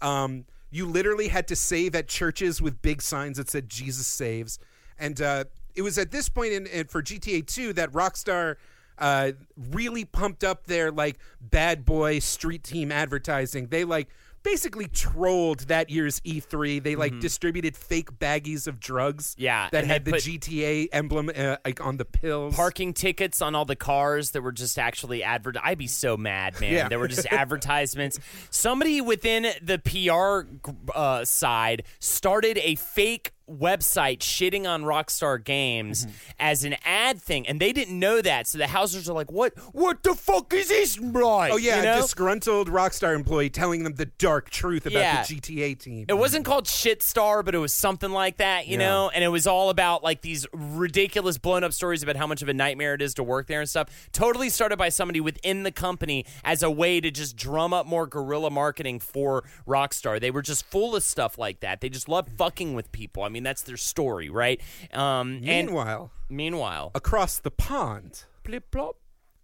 [0.00, 4.58] Um, you literally had to save at churches with big signs that said Jesus saves,
[4.98, 8.56] and uh, it was at this point in, in for GTA 2 that Rockstar
[8.98, 9.32] uh,
[9.70, 13.68] really pumped up their like bad boy street team advertising.
[13.68, 14.08] They like
[14.46, 16.80] basically trolled that year's E3.
[16.80, 19.32] They like distributed fake baggies of drugs.
[19.32, 19.42] Mm-hmm.
[19.42, 22.54] Yeah, that had the GTA emblem uh, like on the pills.
[22.54, 25.56] Parking tickets on all the cars that were just actually advert.
[25.62, 26.72] I'd be so mad, man.
[26.72, 26.88] Yeah.
[26.88, 28.20] There were just advertisements.
[28.50, 30.48] Somebody within the PR
[30.94, 36.12] uh, side started a fake website shitting on Rockstar Games Mm-hmm.
[36.40, 38.46] as an ad thing, and they didn't know that.
[38.46, 39.54] So the Housers are like, "What?
[39.72, 41.98] What the fuck is this?" Like, Oh yeah, you know?
[41.98, 45.22] a disgruntled Rockstar employee telling them the dark truth about Yeah.
[45.22, 46.06] the GTA team.
[46.08, 49.10] It wasn't called Shitstar, but it was something like that, you know?
[49.14, 52.48] And it was all about like these ridiculous blown up stories about how much of
[52.48, 53.88] a nightmare it is to work there and stuff.
[54.12, 58.06] Totally started by somebody within the company as a way to just drum up more
[58.06, 60.20] guerrilla marketing for Rockstar.
[60.20, 61.80] They were just full of stuff like that.
[61.80, 63.22] They just love fucking with people.
[63.22, 64.60] I mean, that's their story, right?
[64.92, 68.96] Um, and Meanwhile, meanwhile, across the pond, blip plop.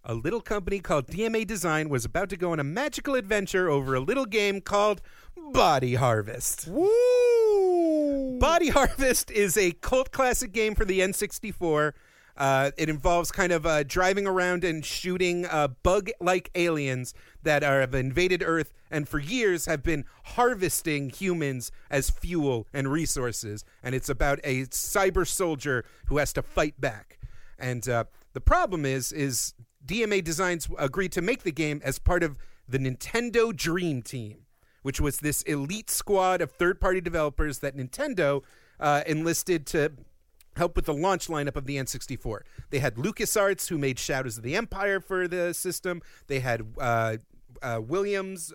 [0.05, 3.95] a little company called DMA Design was about to go on a magical adventure over
[3.95, 5.01] a little game called
[5.53, 6.67] Body Harvest.
[6.69, 8.39] Woo!
[8.41, 11.93] Body Harvest is a cult classic game for the N64.
[12.37, 17.81] Uh, it involves kind of uh, driving around and shooting uh, bug-like aliens that are,
[17.81, 23.65] have invaded Earth and for years have been harvesting humans as fuel and resources.
[23.83, 27.19] And it's about a cyber soldier who has to fight back.
[27.59, 32.23] And uh, the problem is, is DMA Designs agreed to make the game as part
[32.23, 34.47] of the Nintendo Dream Team,
[34.83, 38.43] which was this elite squad of third-party developers that Nintendo
[38.81, 39.93] uh, enlisted to
[40.57, 42.41] help with the launch lineup of the N64.
[42.71, 46.03] They had LucasArts, who made Shadows of the Empire for the system.
[46.27, 47.19] They had uh,
[47.63, 48.53] uh, Williams,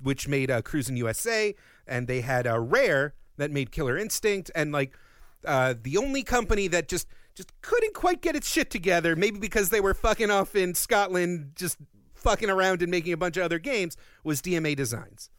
[0.00, 1.54] which made uh, Cruis'n USA,
[1.86, 4.96] and they had uh, Rare that made Killer Instinct, and like
[5.44, 9.70] uh, the only company that just just couldn't quite get its shit together, maybe because
[9.70, 11.78] they were fucking off in Scotland, just
[12.14, 15.30] fucking around and making a bunch of other games, was DMA Designs.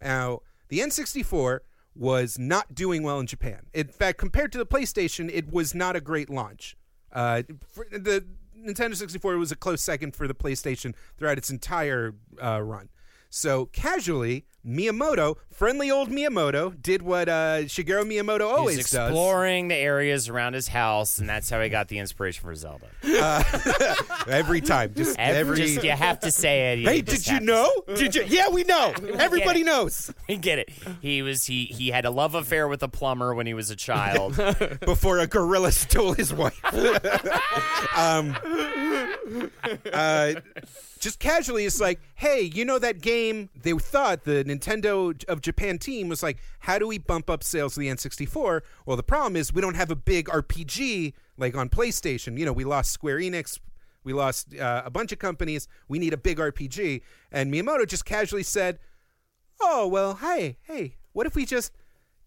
[0.00, 1.60] Now, the N64
[1.94, 3.66] was not doing well in Japan.
[3.72, 6.76] In fact, compared to the PlayStation, it was not a great launch.
[7.12, 7.42] Uh,
[7.90, 8.24] the
[8.58, 12.88] Nintendo 64 was a close second for the PlayStation throughout its entire uh, run.
[13.30, 19.10] So casually, Miyamoto, friendly old Miyamoto, did what uh, Shigeru Miyamoto always He's does.
[19.10, 22.86] exploring the areas around his house, and that's how he got the inspiration for Zelda.
[24.28, 25.56] every time, just Every, every.
[25.56, 26.78] just, you have to say it.
[26.78, 27.70] You hey, did you have to know?
[27.94, 28.24] Did you?
[28.26, 28.92] Yeah, we know.
[29.18, 30.12] Everybody knows.
[30.28, 30.70] I get it.
[31.00, 33.76] He was he he had a love affair with a plumber when he was a
[33.76, 34.36] child.
[34.80, 36.58] Before a gorilla stole his wife.
[37.96, 38.36] um,
[39.92, 40.32] uh,
[41.04, 43.50] just casually, it's like, hey, you know that game?
[43.62, 47.76] They thought the Nintendo of Japan team was like, how do we bump up sales
[47.76, 48.62] of the N64?
[48.86, 52.38] Well, the problem is we don't have a big RPG like on PlayStation.
[52.38, 53.60] You know, we lost Square Enix.
[54.02, 55.68] We lost uh, a bunch of companies.
[55.88, 57.02] We need a big RPG.
[57.30, 58.78] And Miyamoto just casually said,
[59.60, 61.72] oh well hey hey what if we just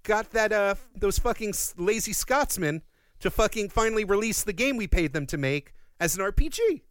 [0.03, 2.81] got that uh those fucking lazy scotsmen
[3.19, 6.81] to fucking finally release the game we paid them to make as an rpg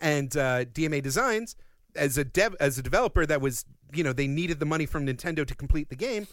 [0.00, 1.56] and uh dma designs
[1.96, 5.06] as a dev as a developer that was you know they needed the money from
[5.06, 6.26] nintendo to complete the game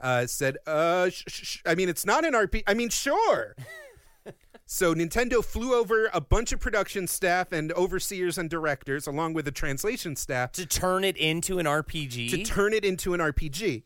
[0.00, 3.54] uh said uh sh- sh- i mean it's not an rp i mean sure
[4.66, 9.44] so Nintendo flew over a bunch of production staff and overseers and directors, along with
[9.44, 12.30] the translation staff, to turn it into an RPG.
[12.30, 13.82] to turn it into an RPG.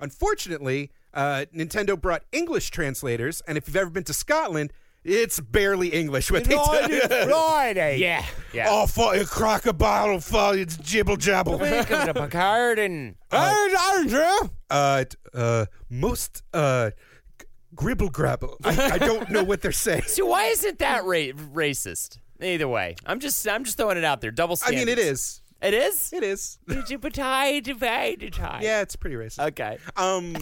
[0.00, 4.72] Unfortunately, uh, Nintendo brought English translators, and if you've ever been to Scotland,
[5.04, 6.30] it's barely English.
[6.30, 6.66] What they tell
[7.28, 7.98] Friday.
[7.98, 8.66] yeah, yeah.
[8.68, 11.58] Oh, for a crocodile, for it's jibble jabble.
[11.58, 14.48] Welcome to Picard and Hey, Andrew.
[14.70, 16.90] Uh, uh, most uh,
[17.74, 18.56] gribble grabble.
[18.64, 20.02] I, I don't know what they're saying.
[20.06, 22.18] so why isn't that ra- racist?
[22.40, 24.30] Either way, I'm just I'm just throwing it out there.
[24.32, 25.40] Double I mean, it is.
[25.60, 26.12] It is.
[26.12, 26.58] It is.
[26.66, 26.80] Yeah.
[28.62, 29.46] Yeah, it's pretty racist.
[29.50, 29.78] Okay.
[29.96, 30.36] Um,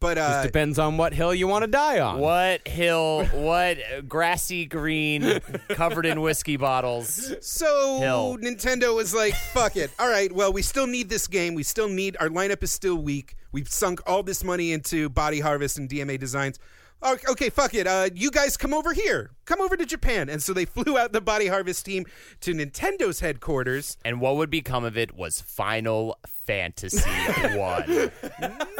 [0.00, 2.18] but uh, Depends on what hill you want to die on.
[2.18, 3.26] What hill?
[3.26, 7.34] What grassy green covered in whiskey bottles?
[7.42, 8.38] So Hill.
[8.40, 9.90] Nintendo was like, "Fuck it.
[9.98, 10.32] All right.
[10.32, 11.54] Well, we still need this game.
[11.54, 13.36] We still need our lineup is still weak.
[13.52, 16.58] We've sunk all this money into Body Harvest and DMA Designs.
[17.02, 17.86] Okay, fuck it.
[17.86, 19.30] Uh, you guys come over here.
[19.44, 22.06] Come over to Japan." And so they flew out the Body Harvest team
[22.40, 23.96] to Nintendo's headquarters.
[24.04, 26.18] And what would become of it was Final
[26.50, 27.08] Fantasy
[27.56, 27.84] One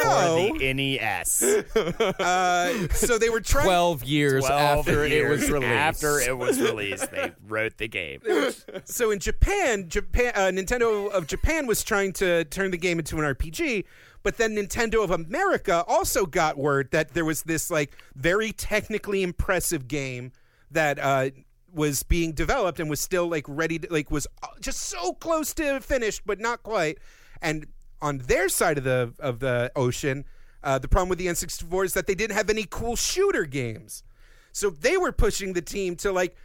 [0.02, 0.48] No.
[0.52, 1.42] for the NES.
[2.20, 3.64] Uh, so they were trying.
[3.66, 5.70] Twelve years 12 after it was released.
[5.70, 8.20] After it was released, they wrote the game.
[8.85, 13.16] so in Japan, Japan uh, Nintendo of Japan was trying to turn the game into
[13.18, 13.85] an RPG,
[14.24, 19.22] but then Nintendo of America also got word that there was this like very technically
[19.22, 20.33] impressive game
[20.72, 21.30] that uh,
[21.72, 25.54] was being developed and was still like ready to like was uh, just so close
[25.54, 26.98] to finished but not quite.
[27.42, 27.66] And
[28.03, 30.24] on their side of the of the ocean,
[30.62, 34.03] uh, the problem with the N64 is that they didn't have any cool shooter games.
[34.53, 36.37] So they were pushing the team to like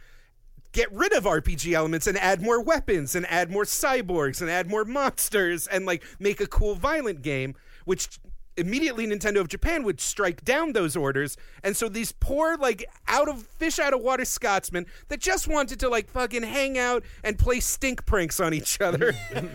[0.72, 4.68] get rid of RPG elements and add more weapons and add more cyborgs and add
[4.68, 7.54] more monsters and like make a cool violent game,
[7.84, 8.18] which
[8.56, 11.36] immediately Nintendo of Japan would strike down those orders.
[11.62, 15.80] And so these poor, like out of fish out of water Scotsmen that just wanted
[15.80, 19.14] to like fucking hang out and play stink pranks on each other.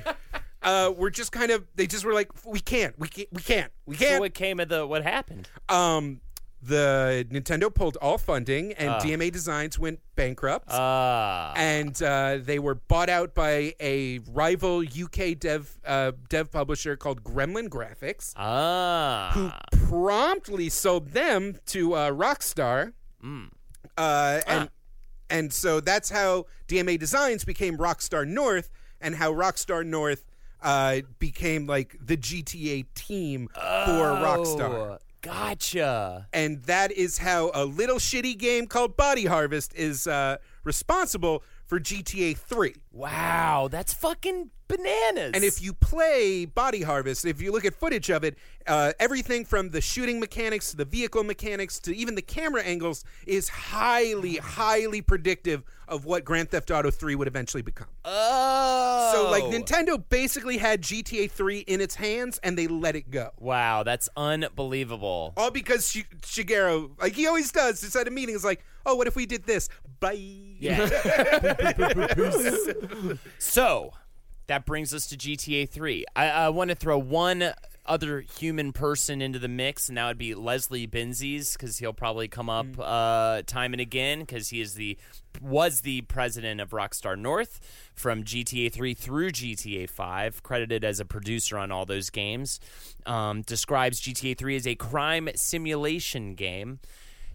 [0.64, 3.72] Uh, were just kind of they just were like we can't we can't we can't
[3.88, 5.50] we can't what came of the what happened?
[5.70, 6.22] um
[6.64, 11.52] the Nintendo pulled all funding and DMA Designs went bankrupt Ah.
[11.56, 17.24] and uh, they were bought out by a rival UK dev uh, dev publisher called
[17.24, 19.32] Gremlin Graphics, ah.
[19.34, 19.50] who
[19.88, 22.94] promptly sold them to uh, Rockstar.
[23.98, 24.70] Uh, and
[25.32, 28.70] and so that's how DMA Designs became Rockstar North,
[29.00, 30.26] and how Rockstar North
[30.62, 35.00] uh, became like the GTA team for Rockstar.
[35.22, 36.28] Gotcha.
[36.34, 41.80] and that is how a little shitty game called Body Harvest is uh, responsible for
[41.80, 42.76] GTA 3.
[42.92, 45.32] Wow, that's fucking bananas.
[45.34, 49.46] And if you play Body Harvest, if you look at footage of it, uh, everything
[49.46, 54.36] from the shooting mechanics to the vehicle mechanics to even the camera angles is highly,
[54.36, 57.88] highly predictive of what Grand Theft Auto 3 would eventually become.
[58.04, 63.10] oh, So, like, Nintendo basically had GTA 3 in its hands and they let it
[63.12, 63.32] go.
[63.40, 65.34] Wow, that's unbelievable.
[65.38, 68.96] All because Sh- Shigeru, like he always does, just at a meeting, is like, oh,
[68.96, 69.70] what if we did this?
[70.00, 70.20] Bye.
[70.60, 70.86] Yeah.
[73.40, 73.94] so
[74.48, 76.06] that brings us to GTA 3.
[76.16, 77.54] I, I want to throw one
[77.86, 82.28] other human person into the mix, and that would be Leslie Benzies, because he'll probably
[82.28, 84.98] come up uh, time and again, because he is the
[85.42, 87.60] was the president of Rockstar North
[87.96, 92.60] from GTA 3 through GTA 5, credited as a producer on all those games.
[93.06, 96.80] Um, describes GTA 3 as a crime simulation game.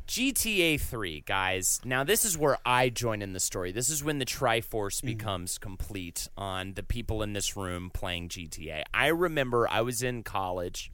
[0.06, 1.80] GTA 3, guys.
[1.84, 3.72] Now, this is where I join in the story.
[3.72, 5.06] This is when the Triforce mm-hmm.
[5.06, 8.82] becomes complete on the people in this room playing GTA.
[8.94, 10.92] I remember I was in college.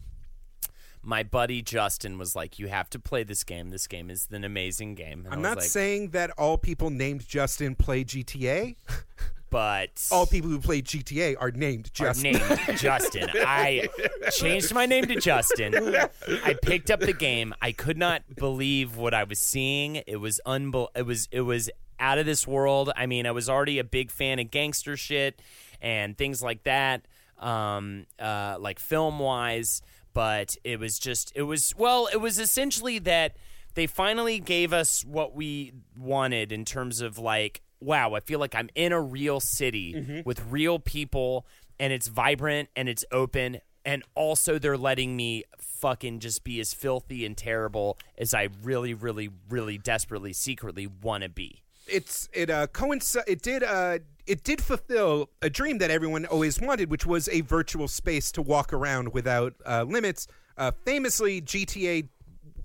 [1.02, 3.70] My buddy Justin was like, You have to play this game.
[3.70, 5.24] This game is an amazing game.
[5.26, 8.76] And I'm not like, saying that all people named Justin play GTA.
[9.52, 10.08] but.
[10.10, 12.32] All people who play GTA are named are Justin.
[12.32, 13.28] named Justin.
[13.34, 13.86] I
[14.32, 15.94] changed my name to Justin.
[16.42, 17.54] I picked up the game.
[17.60, 19.96] I could not believe what I was seeing.
[20.06, 22.90] It was unbel- it was it was out of this world.
[22.96, 25.40] I mean, I was already a big fan of gangster shit
[25.82, 27.06] and things like that.
[27.38, 29.82] Um uh like film wise,
[30.14, 33.36] but it was just it was well, it was essentially that
[33.74, 38.54] they finally gave us what we wanted in terms of like wow, I feel like
[38.54, 41.46] I'm in a real city with real people
[41.78, 46.72] and it's vibrant and it's open and also they're letting me fucking just be as
[46.72, 51.62] filthy and terrible as I really really really desperately secretly want to be.
[51.88, 56.60] it's it uh coinc- it did uh it did fulfill a dream that everyone always
[56.60, 60.28] wanted which was a virtual space to walk around without uh limits.
[60.56, 62.06] Uh famously GTA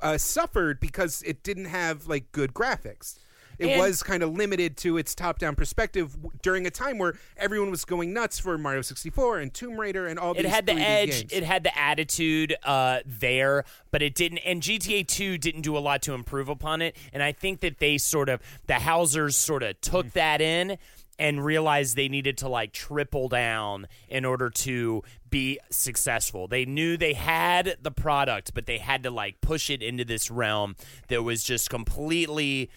[0.02, 3.18] uh suffered because it didn't have like good graphics
[3.60, 7.16] it And- was kind of limited to its top-down perspective w- during a time where
[7.38, 10.66] everyone was going nuts for Mario 64 and Tomb Raider and all These It had
[10.66, 11.34] the 3D edge, games.
[11.34, 14.40] it had the attitude uh, there, but it didn't.
[14.40, 16.96] And GTA 2 didn't do a lot to improve upon it.
[17.14, 20.78] And I think that they sort of, the Housers sort of took that in
[21.20, 25.02] and realized they needed to like triple down in order to
[25.32, 26.48] be successful.
[26.48, 30.30] They knew they had the product, but they had to like push it into this
[30.30, 30.76] realm
[31.08, 32.70] that was just completely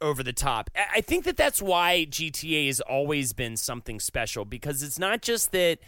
[0.00, 0.70] over the top.
[0.94, 5.52] I- think that that's why GTA has always been something special because it's not just
[5.52, 5.78] that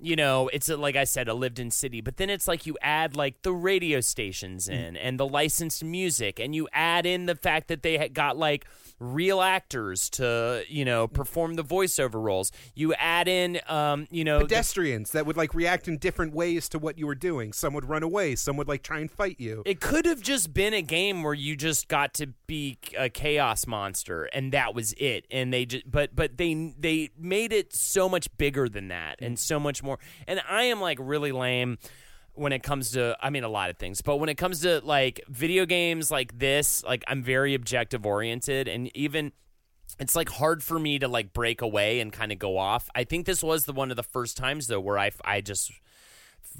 [0.00, 2.66] you know it's a, like I said a lived in city, but then it's like
[2.66, 4.80] you add like the radio stations mm-hmm.
[4.80, 8.64] in and the licensed music, and you add in the fact that they got like
[9.00, 12.52] real actors to you know perform the voiceover roles.
[12.74, 16.68] You add in um you know the- pedestrians that would like react in different ways
[16.68, 19.36] to what you were doing some would run away some would like try and fight
[19.38, 23.08] you It could have just been a game where you just got to be a
[23.08, 25.24] chaos monster and that was it.
[25.30, 29.38] And they just but but they they made it so much bigger than that and
[29.38, 29.98] so much more.
[30.26, 31.78] And I am like really lame
[32.34, 34.80] when it comes to I mean a lot of things, but when it comes to
[34.80, 39.32] like video games like this, like I'm very objective oriented and even
[39.98, 42.88] it's like hard for me to like break away and kind of go off.
[42.94, 45.72] I think this was the one of the first times though where I I just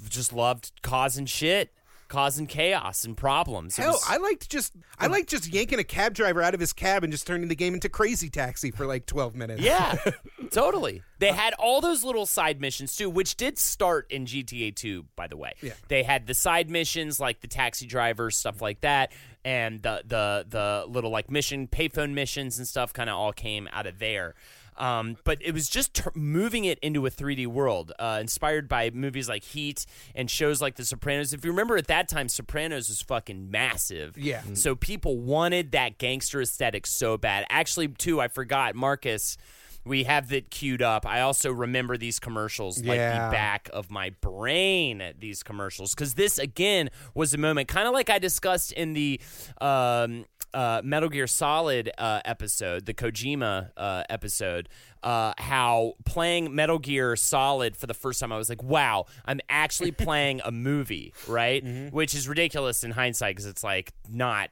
[0.09, 1.73] just loved causing shit,
[2.11, 3.77] causing chaos and problems.
[3.77, 6.73] Hell, was- I liked just I liked just yanking a cab driver out of his
[6.73, 9.61] cab and just turning the game into Crazy Taxi for like twelve minutes.
[9.61, 9.95] yeah,
[10.51, 11.01] totally.
[11.19, 15.05] They uh, had all those little side missions too, which did start in GTA 2,
[15.15, 15.53] by the way.
[15.61, 15.73] Yeah.
[15.87, 19.11] They had the side missions like the taxi drivers, stuff like that,
[19.45, 23.69] and the the the little like mission payphone missions and stuff kind of all came
[23.71, 24.35] out of there.
[24.81, 28.89] Um, but it was just t- moving it into a 3D world, uh, inspired by
[28.89, 31.33] movies like Heat and shows like The Sopranos.
[31.33, 34.17] If you remember at that time, Sopranos was fucking massive.
[34.17, 34.41] Yeah.
[34.53, 37.45] So people wanted that gangster aesthetic so bad.
[37.49, 39.37] Actually, too, I forgot, Marcus.
[39.83, 41.07] We have that queued up.
[41.07, 43.25] I also remember these commercials like Yeah.
[43.27, 45.01] the back of my brain.
[45.19, 49.19] These commercials because this again was a moment, kind of like I discussed in the
[49.59, 54.69] um, uh, Metal Gear Solid uh, episode, the Kojima uh, episode.
[55.03, 59.39] Uh, how playing Metal Gear Solid for the first time, I was like, "Wow, I'm
[59.49, 61.63] actually playing a movie," right?
[61.91, 64.49] Which is ridiculous in hindsight because it's like not,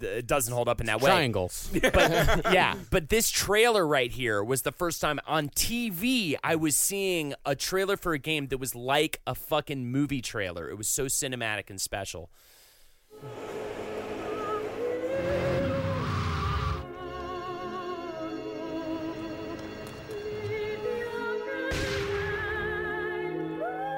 [0.00, 1.70] it doesn't hold up in that way Triangles.
[1.82, 6.76] but yeah, but this trailer right here was the first time on TV I was
[6.76, 10.68] seeing a trailer for a game that was like a fucking movie trailer.
[10.68, 12.30] It was so cinematic and special.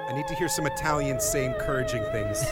[0.08, 2.42] I need to hear some Italians say encouraging things.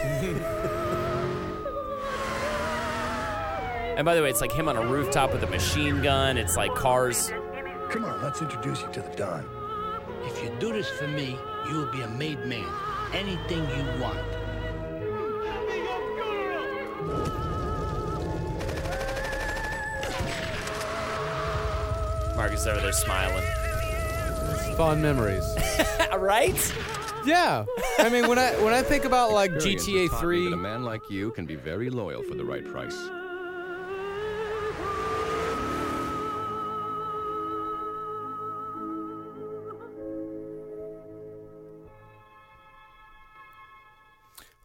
[3.97, 6.37] And by the way, it's like him on a rooftop with a machine gun.
[6.37, 7.31] It's like cars.
[7.89, 9.43] Come on, let's introduce you to the Don.
[10.23, 11.35] If you do this for me,
[11.67, 12.67] you will be a made man.
[13.11, 14.19] Anything you want.
[22.35, 23.43] Marcus is over there smiling.
[24.75, 25.57] Fond memories.
[26.19, 26.73] right?
[27.27, 27.65] Yeah.
[27.99, 30.45] I mean, when I when I think about like Experience has GTA taught me 3,
[30.45, 32.97] that a man like you can be very loyal for the right price.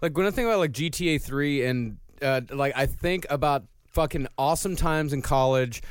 [0.02, 4.26] like when I think about like GTA 3 and uh, like I think about fucking
[4.38, 5.82] awesome times in college,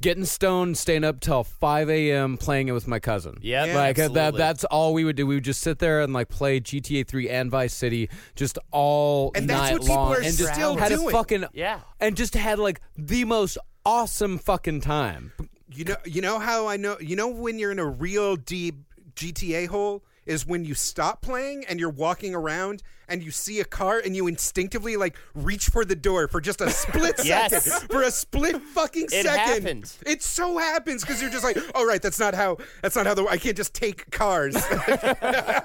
[0.00, 2.36] getting stoned, staying up till 5 a.m.
[2.36, 3.38] playing it with my cousin.
[3.40, 4.34] Yep, Yeah, like that.
[4.34, 5.26] That's all we would do.
[5.26, 9.32] We would just sit there and like play GTA 3 and Vice City just all
[9.34, 11.08] And that's night what people long, are and just still had doing.
[11.08, 11.80] a fucking Yeah.
[12.00, 15.32] and just had like the most awesome fucking time.
[15.72, 16.96] You know, you know how I know.
[17.00, 18.76] You know when you're in a real deep
[19.16, 23.64] GTA hole is when you stop playing and you're walking around and you see a
[23.64, 27.64] car and you instinctively like reach for the door for just a split Yes.
[27.64, 27.88] second.
[27.90, 29.38] For a split fucking It second.
[29.38, 29.92] happened.
[30.06, 32.58] It so happens because you're just like, all right, that's not how.
[32.82, 33.24] That's not how the.
[33.26, 34.54] I can't just take cars.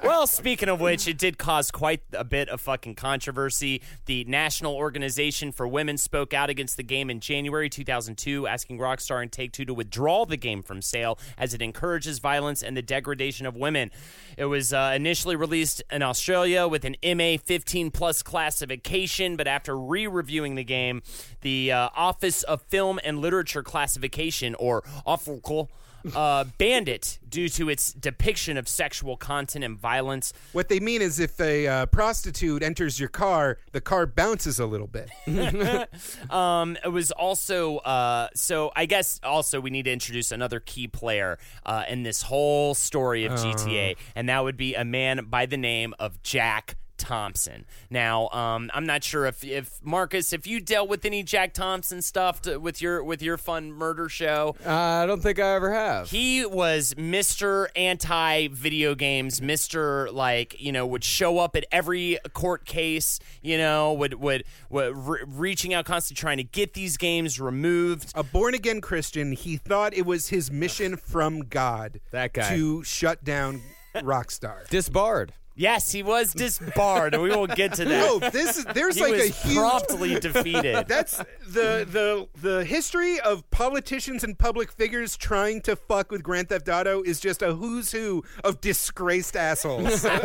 [0.04, 3.82] well, speaking of which, it did cause quite a bit of fucking controversy.
[4.06, 9.22] The National Organization for Women spoke out against the game in January 2002, asking Rockstar
[9.22, 12.82] and Take Two to withdraw the game from sale as it encourages violence and the
[12.82, 13.92] degradation of women.
[14.38, 19.78] It was uh, initially released in Australia with an MA 15 plus classification, but after
[19.78, 21.02] re reviewing the game,
[21.42, 25.70] the uh, Office of Film and Literature Classification, or OFLCL,
[26.16, 30.34] uh, banned it due to its depiction of sexual content and violence.
[30.54, 34.66] what they mean is if a uh, prostitute enters your car, the car bounces a
[34.66, 35.10] little bit.
[36.30, 38.72] Um, it was also uh, so.
[38.76, 43.26] I guess also we need to introduce another key player uh, in this whole story
[43.26, 46.76] of GTA, and that would be a man by the name of Jack.
[47.00, 47.66] Thompson.
[47.90, 52.02] Now, um, I'm not sure if, if Marcus, if you dealt with any Jack Thompson
[52.02, 55.74] stuff to, with your with your fun murder show, Uh, I don't think I ever
[55.74, 56.10] have.
[56.12, 57.68] He was Mr.
[57.76, 60.14] Anti video games, Mr.
[60.14, 64.96] like, you know, would show up at every court case, you know, would would, would
[64.96, 68.12] re- reaching out constantly trying to get these games removed.
[68.16, 72.50] a born again Christian, he thought it was his mission from God That guy.
[72.50, 73.62] to shut down
[73.96, 74.68] Rockstar.
[74.70, 75.34] Disbarred.
[75.60, 77.90] Yes, he was disbarred, and we will get to that.
[77.90, 80.88] No, this is there's he like was a huge promptly defeated.
[80.88, 86.48] That's the the the history of politicians and public figures trying to fuck with Grand
[86.48, 90.06] Theft Auto is just a who's who of disgraced assholes.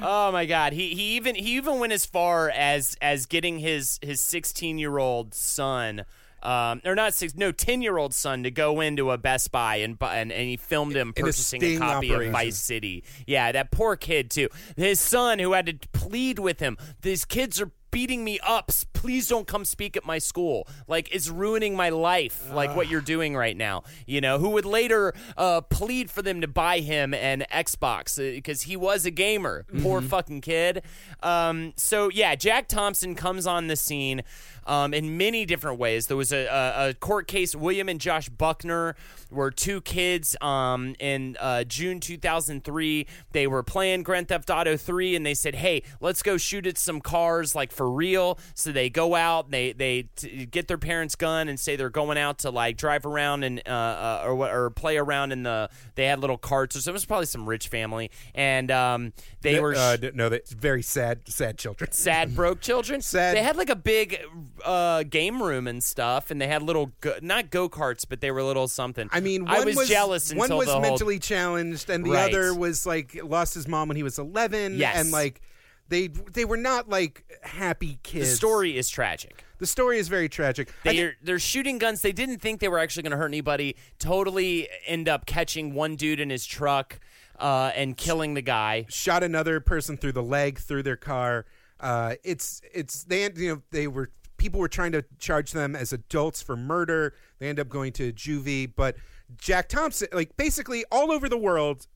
[0.00, 3.98] Oh my god, he he even he even went as far as as getting his
[4.00, 6.06] his 16 year old son.
[6.42, 9.76] Um, or not six, no, ten year old son to go into a Best Buy
[9.76, 12.26] and and, and he filmed him In purchasing a, sting copy operation.
[12.28, 13.04] of Vice City.
[13.26, 14.48] Yeah, that poor kid too.
[14.76, 16.76] His son who had to plead with him.
[17.02, 18.70] These kids are beating me up.
[18.92, 20.66] Please don't come speak at my school.
[20.86, 22.50] Like it's ruining my life.
[22.52, 23.84] Like what you're doing right now.
[24.06, 28.62] You know, who would later uh, plead for them to buy him an Xbox because
[28.62, 29.64] he was a gamer.
[29.82, 30.82] Poor fucking kid.
[31.22, 34.22] Um, so yeah, Jack Thompson comes on the scene.
[34.66, 36.08] Um, in many different ways.
[36.08, 37.54] There was a, a, a court case.
[37.54, 38.96] William and Josh Buckner
[39.30, 40.36] were two kids.
[40.42, 45.54] Um, in uh, June 2003, they were playing Grand Theft Auto 3, and they said,
[45.54, 49.72] "Hey, let's go shoot at some cars, like for real." So they go out, they
[49.72, 53.44] they t- get their parents' gun, and say they're going out to like drive around
[53.44, 54.32] and uh, uh, or
[54.66, 55.70] or play around in the.
[55.94, 59.58] They had little carts, or so it was probably some rich family, and um, they
[59.60, 59.74] were.
[59.74, 61.90] uh, no, that's very sad, sad children.
[61.92, 63.00] sad broke children.
[63.08, 64.18] Sad- They had like a big
[64.64, 68.30] uh, game room and stuff, and they had little go- not go karts, but they
[68.30, 69.08] were little something.
[69.12, 72.28] I mean, one I was, jealous One was the whole- mentally challenged, and the Right.
[72.34, 74.76] other was like lost his mom when he was eleven.
[74.76, 74.96] Yes.
[74.98, 75.40] and like
[75.88, 78.30] they they were not like happy kids.
[78.30, 79.44] the story is tragic.
[79.58, 80.72] the story is very tragic.
[80.84, 82.02] They are, they're shooting guns.
[82.02, 83.76] They didn't think they were actually going to hurt anybody.
[83.98, 87.00] Totally end up catching one dude in his truck
[87.38, 88.86] uh, and killing the guy.
[88.88, 91.46] shot another person through the leg through their car.
[91.80, 95.92] Uh, it's it's they you know they were people were trying to charge them as
[95.92, 97.14] adults for murder.
[97.38, 98.96] They end up going to juvie, but
[99.36, 101.86] Jack Thompson like basically all over the world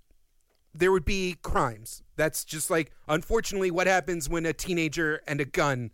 [0.75, 2.02] there would be crimes.
[2.17, 5.91] That's just like unfortunately what happens when a teenager and a gun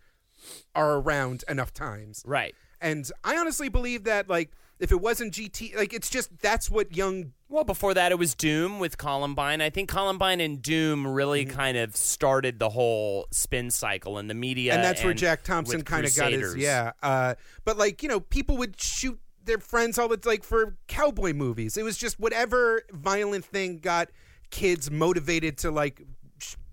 [0.74, 2.22] are around enough times.
[2.26, 2.54] Right.
[2.80, 6.94] And I honestly believe that like if it wasn't GT like it's just that's what
[6.96, 9.60] young Well, before that, it was Doom with Columbine.
[9.60, 11.56] I think Columbine and Doom really Mm-hmm.
[11.56, 15.82] kind of started the whole spin cycle in the media, and that's where Jack Thompson
[15.82, 16.92] kind of got his yeah.
[17.02, 21.32] Uh, but like you know, people would shoot their friends all the like for cowboy
[21.32, 21.76] movies.
[21.76, 24.10] It was just whatever violent thing got
[24.50, 26.02] kids motivated to like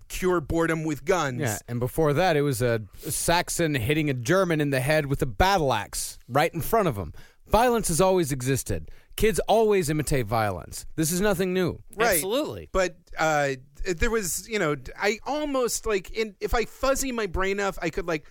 [0.08, 1.40] cure boredom with guns.
[1.40, 5.22] Yeah, and before that, it was a Saxon hitting a German in the head with
[5.22, 7.12] a battle axe right in front of him.
[7.48, 8.90] Violence has always existed.
[9.16, 10.84] Kids always imitate violence.
[10.96, 11.80] This is nothing new.
[11.96, 12.16] Right.
[12.16, 12.68] Absolutely.
[12.72, 13.52] But uh,
[13.96, 17.90] there was, you know, I almost like in if I fuzzy my brain enough, I
[17.90, 18.26] could like.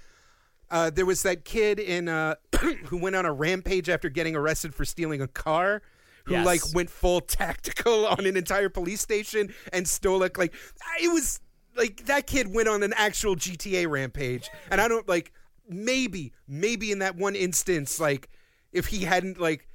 [0.71, 2.35] Uh, there was that kid in uh,
[2.85, 5.83] who went on a rampage after getting arrested for stealing a car.
[6.25, 6.45] Who Yes.
[6.45, 10.37] like went full tactical on an entire police station and stole it?
[10.37, 10.53] Like
[11.01, 11.39] it was
[11.75, 15.31] like that kid went on an actual GTA rampage, and I don't like
[15.67, 18.29] maybe maybe in that one instance like
[18.71, 19.67] if he hadn't like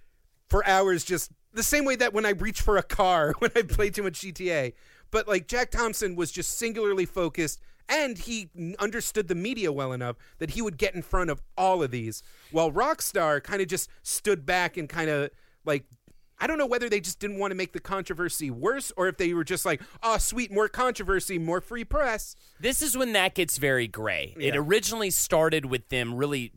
[0.49, 3.63] for hours just the same way that when I reach for a car when I
[3.63, 4.73] play too much GTA.
[5.11, 10.17] But like Jack Thompson was just singularly focused and he understood the media well enough
[10.39, 12.23] that he would get in front of all of these.
[12.53, 15.31] While Rockstar kind of just stood back and kind of
[15.65, 15.85] like
[16.41, 19.19] I don't know whether they just didn't want to make the controversy worse or if
[19.19, 23.35] they were just like, "Oh, sweet, more controversy, more free press." This is when that
[23.35, 24.35] gets very gray.
[24.39, 26.53] It originally started with them really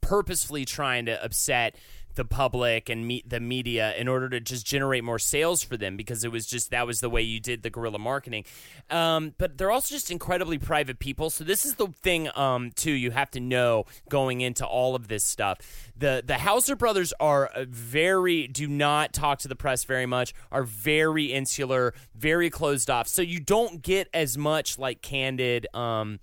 [0.00, 1.76] purposefully trying to upset
[2.14, 5.96] the public and meet the media in order to just generate more sales for them
[5.96, 8.44] because it was just that was the way you did the guerrilla marketing.
[8.90, 11.30] Um, but they're also just incredibly private people.
[11.30, 15.08] So this is the thing um, too you have to know going into all of
[15.08, 15.58] this stuff.
[15.96, 20.34] The the Houser brothers are very do not talk to the press very much.
[20.50, 23.08] Are very insular, very closed off.
[23.08, 25.66] So you don't get as much like candid.
[25.74, 26.20] Um,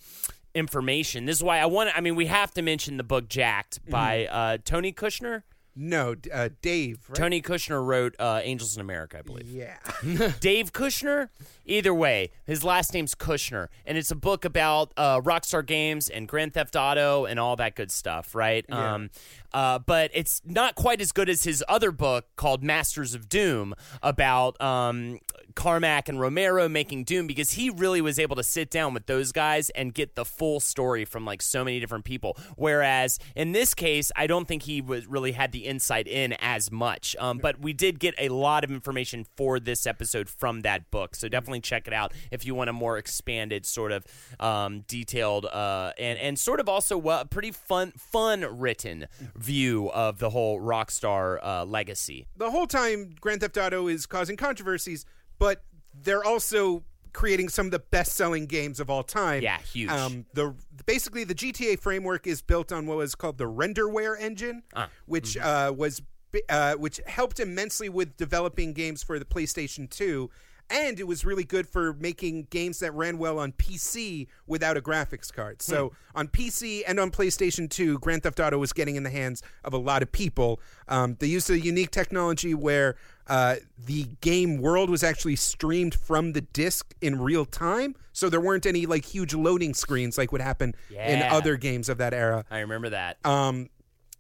[0.56, 3.80] information this is why i want i mean we have to mention the book jacked
[3.88, 5.44] by uh, tony kushner
[5.82, 7.00] No, uh, Dave.
[7.08, 7.16] Right?
[7.16, 9.50] Tony Kushner wrote uh, Angels in America, I believe.
[9.50, 9.78] Yeah.
[10.42, 11.30] Dave Kushner.
[11.66, 16.28] Either way, his last name's Kushner, and it's a book about uh, Rockstar Games and
[16.28, 18.66] Grand Theft Auto and all that good stuff, right?
[18.72, 19.12] Um,
[19.54, 23.74] uh, but it's not quite as good as his other book called Masters of Doom
[24.02, 25.20] about um,
[25.60, 29.34] Carmack and Romero making Doom because he really was able to sit down with those
[29.34, 32.38] guys and get the full story from like so many different people.
[32.56, 36.72] Whereas in this case, I don't think he was really had the insight in as
[36.72, 37.14] much.
[37.20, 41.14] Um, but we did get a lot of information for this episode from that book,
[41.14, 44.06] so definitely check it out if you want a more expanded, sort of
[44.40, 50.20] um, detailed, uh, and and sort of also uh, pretty fun, fun written view of
[50.20, 52.28] the whole Rockstar uh, legacy.
[52.38, 55.06] the whole time Grand Theft Auto is causing controversies,
[55.40, 55.64] but
[55.94, 56.84] they're also
[57.14, 59.42] creating some of the best-selling games of all time.
[59.42, 59.90] Yeah, huge.
[59.90, 60.54] Um, the
[60.86, 65.36] basically the GTA framework is built on what was called the renderware engine, Ah, which
[65.36, 65.48] mm-hmm.
[65.48, 66.02] uh, was
[66.50, 70.30] uh, which helped immensely with developing games for the PlayStation 2.
[70.72, 74.82] And it was really good for making games that ran well on PC without a
[74.82, 75.56] graphics card.
[75.56, 75.72] Hmm.
[75.72, 79.42] So on PC and on PlayStation 2, Grand Theft Auto was getting in the hands
[79.64, 80.60] of a lot of people.
[80.88, 82.96] Um, they used a unique technology where
[83.30, 83.56] uh,
[83.86, 87.96] the game world was actually streamed from the disc in real time.
[88.12, 92.00] So there weren't any like huge loading screens like would happen in other games of
[92.00, 92.44] that era.
[92.52, 93.18] I remember that.
[93.26, 93.70] Um,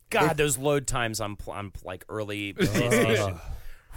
[0.10, 3.39] God, those load times on pl- on like early PlayStation.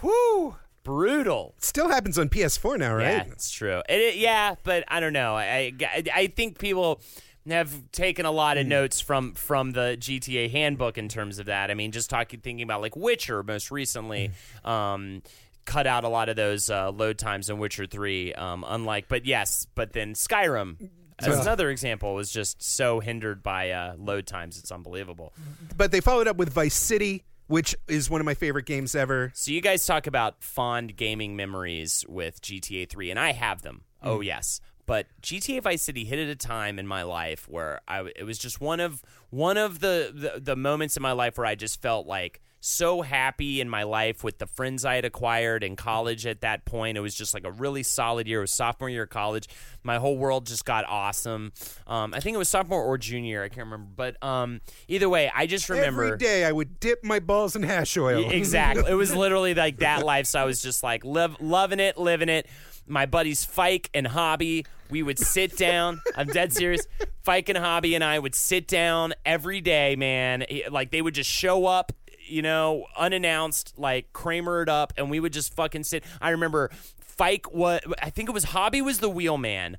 [0.01, 1.55] Whoo, brutal.
[1.59, 3.03] still happens on PS4 now, right?
[3.03, 3.79] Yeah, it's true.
[3.89, 5.35] It, it- yeah, but I don't know.
[5.35, 7.01] I, I I think people
[7.47, 8.61] have taken a lot Hmm.
[8.61, 11.69] of notes from from the GTA handbook in terms of that.
[11.71, 14.31] I mean, just talking thinking about like Witcher most recently.
[14.63, 14.69] Hmm.
[14.69, 15.21] Um,
[15.65, 19.25] cut out a lot of those uh, load times in Witcher 3 um, unlike but
[19.25, 20.89] yes but then Skyrim
[21.19, 25.31] as another example was just so hindered by uh, load times it's unbelievable
[25.77, 29.31] But they followed up with Vice City, which is one of my favorite games ever.
[29.35, 33.83] So you guys talk about fond gaming memories with GTA 3, and I have them.
[34.01, 38.09] Oh yes, but GTA Vice City hit at a time in my life where I
[38.15, 41.47] it was just one of one of the, the the moments in my life where
[41.47, 45.65] I just felt like so happy in my life with the friends I had acquired
[45.65, 46.97] in college at that point.
[46.97, 48.37] It was just like a really solid year.
[48.37, 49.49] It was sophomore year of college.
[49.83, 51.51] My whole world just got awesome.
[51.87, 53.43] Um, I think it was sophomore or junior.
[53.43, 53.91] I can't remember.
[53.93, 57.63] But um, either way, I just remember Every day I would dip my balls in
[57.63, 58.29] hash oil.
[58.31, 58.89] exactly.
[58.89, 60.25] It was literally like that life.
[60.27, 62.47] So I was just like loving it, living it.
[62.87, 66.01] My buddies Fike and Hobby, we would sit down.
[66.15, 66.85] I'm dead serious.
[67.23, 70.45] Fike and Hobby and I would sit down every day, man.
[70.69, 71.93] Like they would just show up,
[72.25, 76.03] you know, unannounced, like Kramer it up, and we would just fucking sit.
[76.21, 76.69] I remember
[76.99, 79.77] Fike what I think it was Hobby was the wheelman.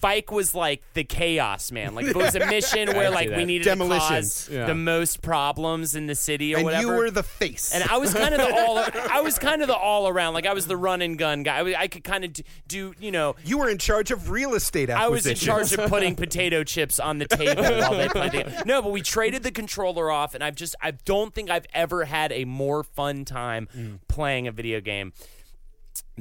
[0.00, 1.94] Fike was like the chaos man.
[1.94, 3.46] Like if it was a mission where like we that.
[3.46, 4.66] needed to cause Yeah.
[4.66, 6.86] the most problems in the city or and whatever.
[6.86, 7.72] you were the face.
[7.74, 8.78] and I was kind of the all.
[9.10, 10.34] I was kind of the all around.
[10.34, 11.58] Like I was the run and gun guy.
[11.58, 13.36] I, was- I could kind of do, do, you know.
[13.44, 15.70] you were in charge of real estate I was in acquisitions.
[15.70, 18.52] charge of putting potato chips on the table while they played the game.
[18.66, 22.04] No, but we traded the controller off, and I've just I don't think I've ever
[22.04, 23.98] had a more fun time Mm.
[24.08, 25.12] playing a video game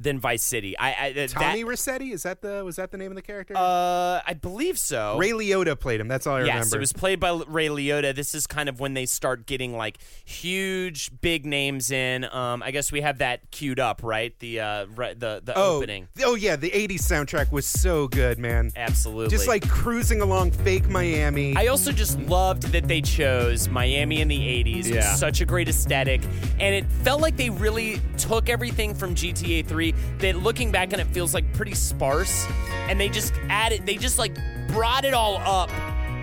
[0.02, 0.78] than Vice City.
[0.78, 3.56] I, I that- Tommy Rossetti is that the was that the name of the character?
[3.56, 5.18] uh, I believe so.
[5.18, 6.08] Ray Liotta played him.
[6.08, 6.58] That's all I remember.
[6.60, 8.16] Yes, it was played by Ray Liotta.
[8.16, 12.26] This is kind of when they start getting like huge, big names in.
[12.26, 14.38] Um, I guess we have that queued up, right?
[14.40, 16.08] The uh, right, the the oh, opening.
[16.24, 18.72] oh yeah, the '80s soundtrack was so good, man.
[18.76, 19.30] Absolutely.
[19.30, 21.56] Just like cruising along fake Miami.
[21.56, 24.86] I also just loved that they chose Miami in the 80s.
[24.88, 25.16] It was Yeah.
[25.16, 26.22] such a great aesthetic.
[26.60, 29.89] And it felt like they really took everything from GTA 3
[30.20, 32.46] that looking back on it feels like pretty sparse.
[32.88, 34.36] And they just added, they just like
[34.70, 35.70] brought it all up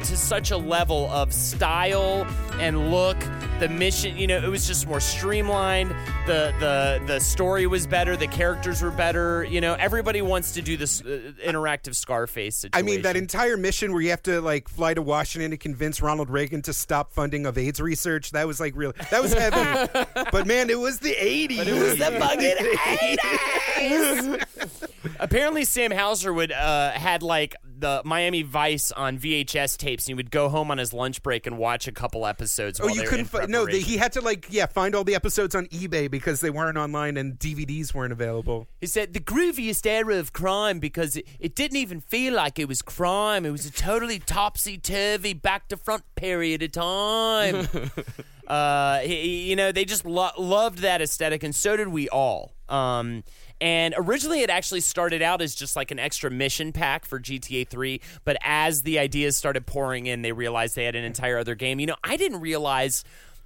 [0.09, 2.27] to such a level of style
[2.61, 3.17] and look.
[3.59, 5.91] The mission, you know, it was just more streamlined.
[6.27, 8.15] The the the story was better.
[8.15, 9.45] The characters were better.
[9.45, 13.93] You know, everybody wants to do this uh, interactive Scarface I mean, that entire mission
[13.93, 17.47] where you have to like fly to Washington to convince Ronald Reagan to stop funding
[17.47, 18.33] of AIDS research.
[18.33, 18.93] That was like real.
[19.11, 19.91] That was heavy.
[20.33, 21.67] but man, it was the '80s.
[21.67, 22.57] it was the fucking
[24.77, 25.17] '80s.
[25.19, 30.15] Apparently, Sam Houser would uh, had like the Miami Vice on VHS tapes, and he
[30.15, 32.81] would go home on his lunch break and watch a couple episodes.
[32.83, 33.27] Oh, you couldn't.
[33.27, 33.89] find no, preparation.
[33.91, 37.17] he had to like yeah find all the episodes on eBay because they weren't online
[37.17, 38.67] and DVDs weren't available.
[38.81, 42.67] He said the grooviest era of crime because it, it didn't even feel like it
[42.69, 43.45] was crime.
[43.45, 47.69] It was a totally topsy turvy, back to front period of time.
[48.47, 52.56] uh, he- you know, they just lo- loved that aesthetic, and so did we all.
[52.69, 53.23] Um,
[53.61, 57.67] and originally, it actually started out as just like an extra mission pack for GTA
[57.69, 58.01] 3.
[58.25, 61.81] But as the ideas started pouring in, they realized they had an entire other game.
[61.81, 63.03] You know, I didn't realize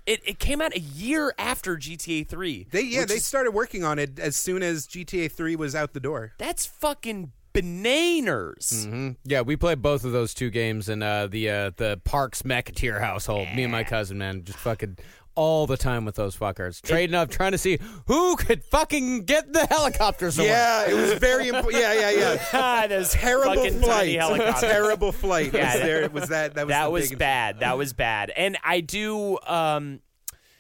[0.07, 2.67] it, it came out a year after GTA 3.
[2.71, 5.93] They yeah they is- started working on it as soon as GTA 3 was out
[5.93, 6.33] the door.
[6.39, 8.87] That's fucking bananas.
[8.89, 12.43] hmm Yeah, we played both of those two games in uh, the uh, the Parks
[12.43, 13.49] McAteer household.
[13.55, 14.99] Me and my cousin, man, just fucking
[15.35, 19.53] all the time with those fuckers, trading up, trying to see who could fucking get
[19.53, 20.53] the helicopter somewhere.
[20.53, 21.75] Yeah, it was very important.
[21.83, 22.45] Yeah, yeah, yeah.
[22.53, 24.19] Ah, those Terrible flight.
[24.19, 24.61] helicopters.
[24.61, 25.53] Terrible flight.
[25.55, 26.11] Yeah, was that- there.
[26.11, 27.61] Was that that was that was bad.
[27.61, 28.31] That was bad.
[28.37, 30.01] And I do, um,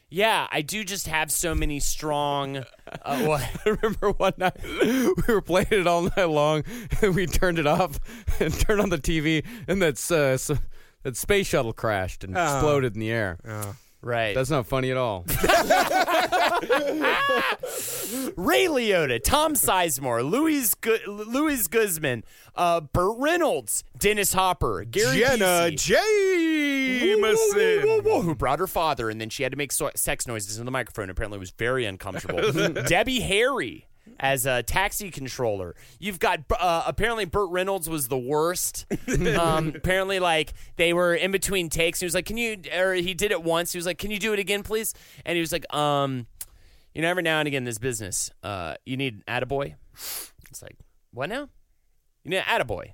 [0.08, 2.64] yeah, I do just have so many strong.
[3.02, 3.42] Uh, what?
[3.64, 6.64] I remember one night we were playing it all night long,
[7.02, 7.98] and we turned it off
[8.40, 10.50] and turned on the TV, and that's uh, s
[11.02, 12.42] that space shuttle crashed and Oh.
[12.42, 13.38] exploded in the air.
[14.02, 14.34] Right.
[14.34, 15.24] That's not funny at all.
[18.36, 22.24] Ray Liotta, Tom Sizemore, Louis Gu- Louis Guzman,
[22.56, 25.76] uh, Burt Reynolds, Dennis Hopper, Gary Jenna Busey.
[25.78, 27.18] Jameson.
[27.86, 30.26] Whoa, whoa, whoa, who brought her father, and then she had to make so- sex
[30.26, 31.10] noises in the microphone.
[31.10, 32.52] Apparently, it was very uncomfortable.
[32.84, 33.86] Debbie Harry
[34.18, 35.74] as a taxi controller.
[35.98, 38.86] You've got uh, apparently Burt Reynolds was the worst.
[39.38, 42.00] um, apparently, like they were in between takes.
[42.00, 43.72] He was like, "Can you?" Or he did it once.
[43.72, 44.94] He was like, "Can you do it again, please?"
[45.24, 46.26] And he was like, "Um,
[46.94, 49.74] you know, every now and again, in this business, uh, you need an attaboy."
[50.50, 50.76] It's like,
[51.12, 51.48] what now?
[52.24, 52.92] You know, attaboy.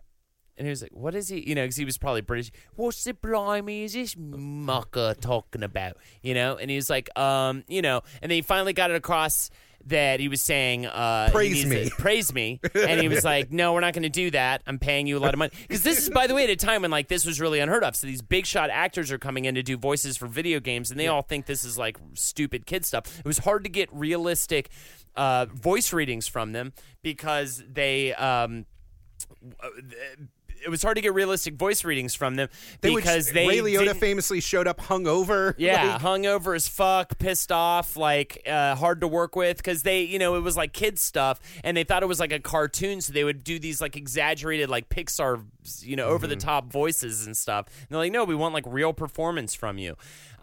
[0.59, 1.47] And he was like, what is he?
[1.47, 2.51] You know, because he was probably British.
[2.77, 5.99] What's the blimey is this mucker talking about?
[6.23, 6.57] You know?
[6.57, 9.51] And he was like, um, you know, and then he finally got it across
[9.87, 11.89] that he was saying, uh, Praise me.
[11.89, 12.61] to- praise me.
[12.75, 14.63] And he was like, no, we're not going to do that.
[14.67, 15.53] I'm paying you a lot of money.
[15.63, 17.85] Because this is, by the way, at a time when like this was really unheard
[17.85, 17.95] of.
[17.97, 20.99] So these big shot actors are coming in to do voices for video games, and
[20.99, 23.19] they all think this is like stupid kid stuff.
[23.19, 24.71] It was hard to get realistic
[25.15, 26.73] uh, voice readings from them
[27.03, 28.13] because they.
[28.15, 28.67] Um,
[30.65, 32.49] it was hard to get realistic voice readings from them
[32.81, 35.55] They because they Ray Liotta famously showed up hungover.
[35.59, 40.03] yeah, Like, hungover as fuck, pissed off, like uh, hard to work with because they,
[40.03, 43.01] you know, it was like kids stuff, and they thought it was like a cartoon,
[43.01, 45.45] so they would do these like exaggerated, like Pixar,
[45.81, 47.67] you know, over the top voices and stuff.
[47.67, 49.97] And they're like, no, we want like real performance from you.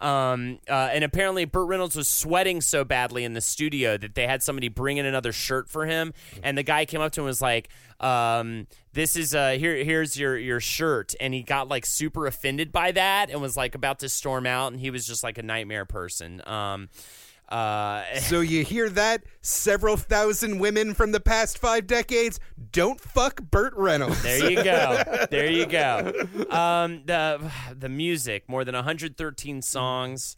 [0.04, 4.28] Um, uh, and apparently, Burt Reynolds was sweating so badly in the studio that they
[4.28, 7.24] had somebody bring in another shirt for him, and the guy came up to him
[7.24, 7.70] and was like,
[8.02, 12.74] um, "This is uh, here, here's your your shirt," and he got like super offended
[12.74, 15.44] by that and was like about to storm out, and he was just like a
[15.44, 16.42] nightmare person.
[16.46, 16.90] Um,
[17.50, 19.24] uh, So you hear that?
[19.42, 22.40] Several thousand women from the past five decades
[22.72, 24.22] don't fuck Burt Reynolds.
[24.24, 25.04] There you go.
[25.30, 26.12] There you go.
[26.50, 30.36] Um, the the music, more than 113 songs,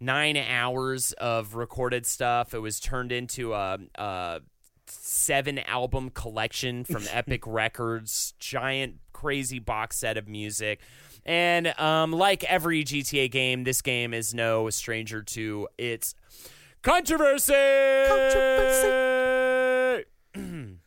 [0.00, 2.54] nine hours of recorded stuff.
[2.54, 4.40] It was turned into a, a
[4.86, 10.80] seven album collection from Epic Records, giant crazy box set of music.
[11.26, 16.14] And um, like every GTA game, this game is no stranger to its
[16.82, 17.54] controversy.
[18.08, 20.04] Controversy.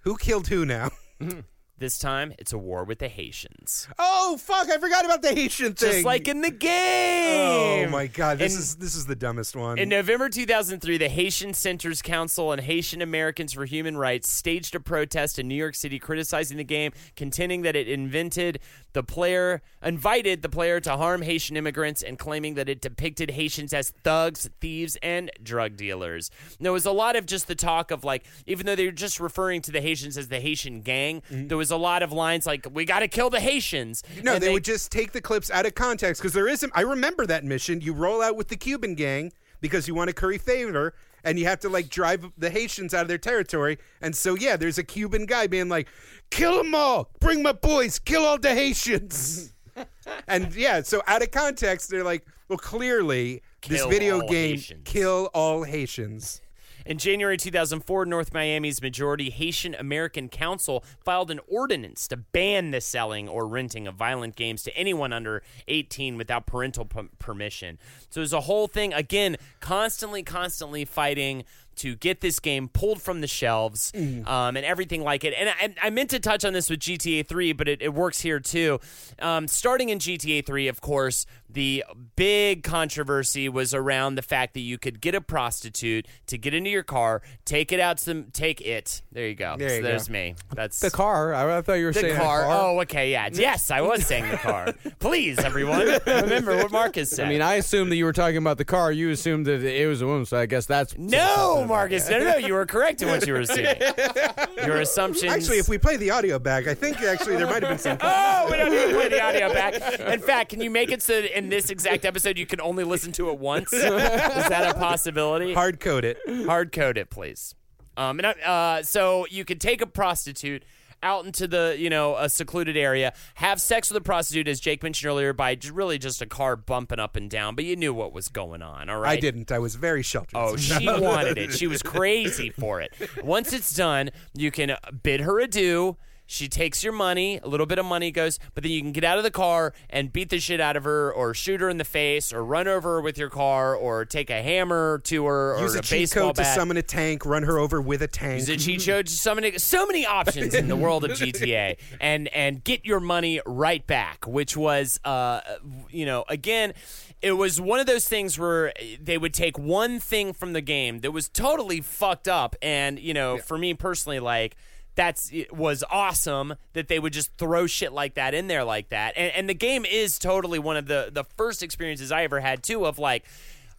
[0.02, 0.90] who killed who now?
[1.78, 3.88] This time, it's a war with the Haitians.
[3.98, 4.70] Oh fuck!
[4.70, 5.92] I forgot about the Haitian thing.
[5.94, 7.88] Just like in the game.
[7.88, 8.38] Oh my god!
[8.38, 9.80] This And- is this is the dumbest one.
[9.80, 14.80] In November 2003, the Haitian Centers Council and Haitian Americans for Human Rights staged a
[14.80, 18.60] protest in New York City criticizing the game, contending that it invented
[18.94, 23.74] the player, invited the player to harm Haitian immigrants, and claiming that it depicted Haitians
[23.74, 26.30] as thugs, thieves, and drug dealers.
[26.60, 29.20] There was a lot of just the talk of like, even though they were just
[29.20, 31.48] referring to the Haitians as the Haitian gang, mm-hmm.
[31.48, 34.44] there was a lot of lines like, "We got to kill the Haitians." no, And
[34.44, 36.72] they, would just take the clips out of context because there isn't.
[36.76, 37.82] I remember that mission.
[37.82, 39.32] You roll out with the Cuban gang
[39.62, 43.04] because you want to curry favor, and you have to like drive the Haitians out
[43.04, 43.78] of their territory.
[44.02, 45.88] And so yeah, there's a Cuban guy being like,
[46.30, 47.10] "Kill them all!
[47.20, 48.00] Bring my boys!
[48.00, 49.54] Kill all the Haitians!"
[50.28, 54.82] and yeah, so out of context, they're like, "Well, clearly this video game Haitians.
[54.86, 56.42] kill all Haitians."
[56.86, 62.82] In January 2004, North Miami's majority Haitian American Council filed an ordinance to ban the
[62.82, 67.78] selling or renting of violent games to anyone under 18 without parental p- permission.
[68.10, 73.22] So there's a whole thing, again, constantly, constantly fighting to get this game pulled from
[73.22, 75.34] the shelves um, and everything like it.
[75.34, 78.20] And I, I meant to touch on this with GTA 3, but it, it works
[78.20, 78.80] here too.
[79.20, 81.84] Um, starting in GTA 3, of course, the
[82.16, 86.70] big controversy was around the fact that you could get a prostitute to get into
[86.70, 89.02] your car, take it out to take it.
[89.12, 89.56] There you go.
[89.58, 90.14] There So you there's go.
[90.14, 90.36] me.
[90.54, 91.34] That's The car.
[91.34, 92.42] I, I thought you were the saying car.
[92.44, 92.62] a car.
[92.62, 93.30] Oh, okay, yeah.
[93.42, 94.74] Yes, I was saying the car.
[95.00, 97.26] Please, everyone, remember what Marcus said.
[97.26, 98.92] I mean, I assumed that you were talking about the car.
[98.92, 102.08] You assumed that it was a woman, so I guess that's no, Marcus.
[102.10, 102.38] No, no, no.
[102.38, 103.82] You were correct in what you were saying.
[104.66, 105.32] Your assumptions.
[105.32, 107.98] Actually, if we play the audio back, I think actually there might have been some.
[108.14, 110.00] Oh, we don't need to play the audio back.
[110.00, 112.84] In fact, can you make it so that in this exact episode you can only
[112.84, 113.72] listen to it once?
[113.74, 115.54] Is that a possibility?
[115.54, 116.18] Hard code it.
[116.46, 117.56] Hard code it, please.
[117.98, 118.32] Um, and I-
[118.80, 120.64] uh, so you could take a prostitute
[121.04, 124.84] out into the you know a secluded area, have sex with a prostitute, as Jake
[124.84, 127.92] mentioned earlier, by j- really just a car bumping up and down, but you knew
[127.92, 128.88] what was going on.
[128.88, 129.52] All right, I didn't.
[129.52, 130.36] I was very sheltered.
[130.38, 131.54] Oh, she wanted it.
[131.54, 132.94] She was crazy for it.
[133.24, 135.98] Once it's done, you can bid her adieu.
[136.32, 139.04] She takes your money, a little bit of money goes, but then you can get
[139.04, 141.78] out of the car and beat the shit out of her, or shoot her in
[141.78, 145.60] the face, or run over her with your car, or take a hammer to her,
[145.60, 148.08] Use or a cheat baseball code to summon a tank, run her over with a
[148.08, 148.40] tank.
[148.40, 149.60] Use a cheat code to summon it.
[149.60, 154.26] So many options in the world of GTA, and and get your money right back,
[154.26, 155.42] which was, uh,
[155.90, 156.74] you know, again.
[157.22, 161.02] It was one of those things where they would take one thing from the game
[161.02, 164.56] that was totally fucked up, and you know, for me personally, like
[164.96, 168.90] that's it was awesome that they would just throw shit like that in there like
[168.90, 172.40] that, and and the game is totally one of the the first experiences I ever
[172.40, 173.26] had too of like.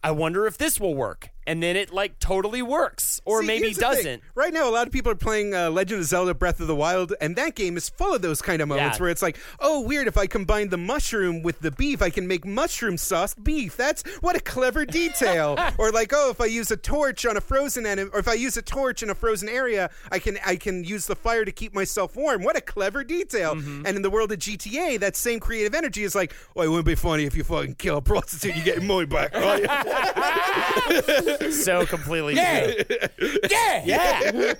[0.05, 1.29] I wonder if this will work.
[1.45, 3.81] And then it like totally works or See, maybe the thing.
[3.81, 4.23] doesn't.
[4.35, 6.75] Right now, a lot of people are playing uh, Legend of Zelda: Breath of the
[6.75, 9.01] Wild, and that game is full of those kind of moments Yeah.
[9.03, 10.07] where it's like, "Oh, weird!
[10.07, 13.75] If I combine the mushroom with the beef, I can make mushroom sauce beef.
[13.75, 17.41] That's what a clever detail." or like, "Oh, if I use a torch on a
[17.41, 20.55] frozen enemy, or if I use a torch in a frozen area, I can I
[20.55, 22.43] can use the fire to keep myself warm.
[22.43, 23.85] What a clever detail!" Mm-hmm.
[23.85, 26.85] And in the world of GTA, that same creative energy is like, "Oh, it wouldn't
[26.85, 31.32] be funny if you fucking kill a prostitute, you get your money back." Oh, yeah.
[31.51, 32.73] so completely yeah.
[33.49, 33.83] yeah.
[33.85, 34.53] Yeah.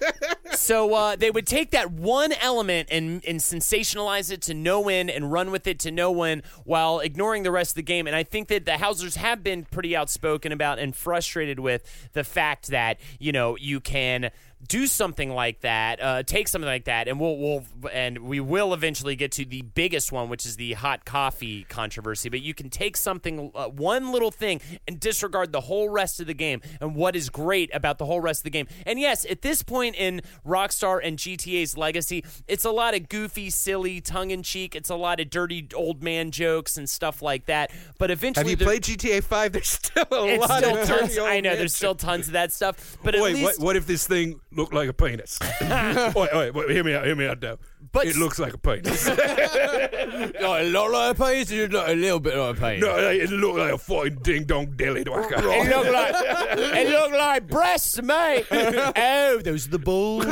[0.54, 5.10] So uh, they would take that one element and, and sensationalize it to no end
[5.10, 8.08] and run with it to no end while ignoring the rest of the game.
[8.08, 12.24] And i think that the Housers have been pretty outspoken about and frustrated with the
[12.24, 14.32] fact that you know you can
[14.68, 18.74] do something like that, uh, take something like that, and we'll, we'll and we will
[18.74, 22.30] eventually get to the biggest one, which is the hot coffee controversy.
[22.30, 26.28] But you can take something, uh, one little thing, and disregard the whole rest of
[26.28, 28.68] the game and what is great about the whole rest of the game.
[28.86, 33.50] And yes, at this point in Rockstar and GTA's legacy, it's a lot of goofy,
[33.50, 34.76] silly, tongue in cheek.
[34.76, 37.72] It's a lot of dirty old man jokes and stuff like that.
[37.98, 39.52] But eventually, Have you played GTA Five?
[39.54, 41.18] There's still a lot still of tons.
[41.18, 42.98] I know there's still tons of that stuff.
[43.04, 45.40] But at Wait, least what, what if this thing looked like a penis?
[45.62, 47.58] wait, wait, wait, hear me out, hear me out now.
[47.92, 49.08] But it looks like a penis.
[49.08, 49.18] Not
[50.62, 52.82] a lot like a penis, just like a little bit like a penis.
[52.82, 55.34] no, it looked like a fucking ding dong dilly dwacker.
[55.38, 56.16] It looked like
[56.78, 58.46] it looked like breasts, mate.
[58.52, 60.26] oh, those are the balls.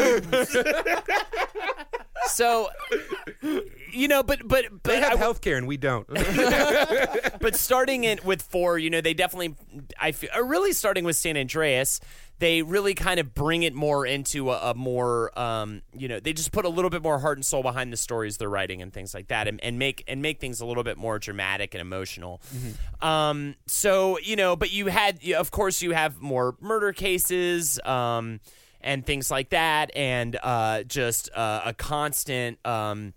[2.28, 2.69] so,
[3.91, 6.07] you know, but but but They have I- health care and we don't.
[6.07, 9.55] but starting in with four, you know, they definitely,
[9.99, 11.99] I feel, uh, really starting with San Andreas,
[12.41, 16.33] they really kind of bring it more into a, a more um, you know they
[16.33, 18.91] just put a little bit more heart and soul behind the stories they're writing and
[18.91, 21.81] things like that and, and make and make things a little bit more dramatic and
[21.81, 22.41] emotional.
[23.01, 28.39] Um, so you know but you had of course you have more murder cases um,
[28.81, 33.13] and things like that and uh, just uh, a constant um,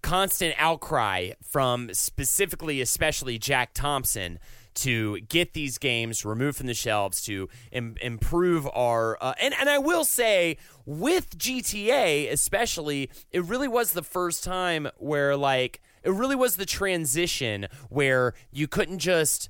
[0.00, 4.38] constant outcry from specifically, especially Jack Thompson,
[4.76, 9.18] to get these games removed from the shelves to Im- improve our.
[9.20, 14.88] Uh, and and I will say, with GTA especially, it really was the first time
[14.98, 19.48] where like it really was the transition where you couldn't just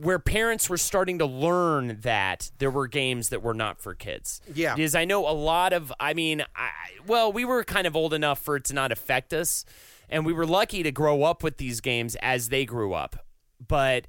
[0.00, 4.40] where parents were starting to learn that there were games that were not for kids.
[4.54, 4.74] Yeah.
[4.74, 6.70] Because I know a lot of, I mean, I,
[7.06, 9.64] well, we were kind of old enough for it to not affect us.
[10.08, 13.26] And we were lucky to grow up with these games as they grew up.
[13.66, 14.06] But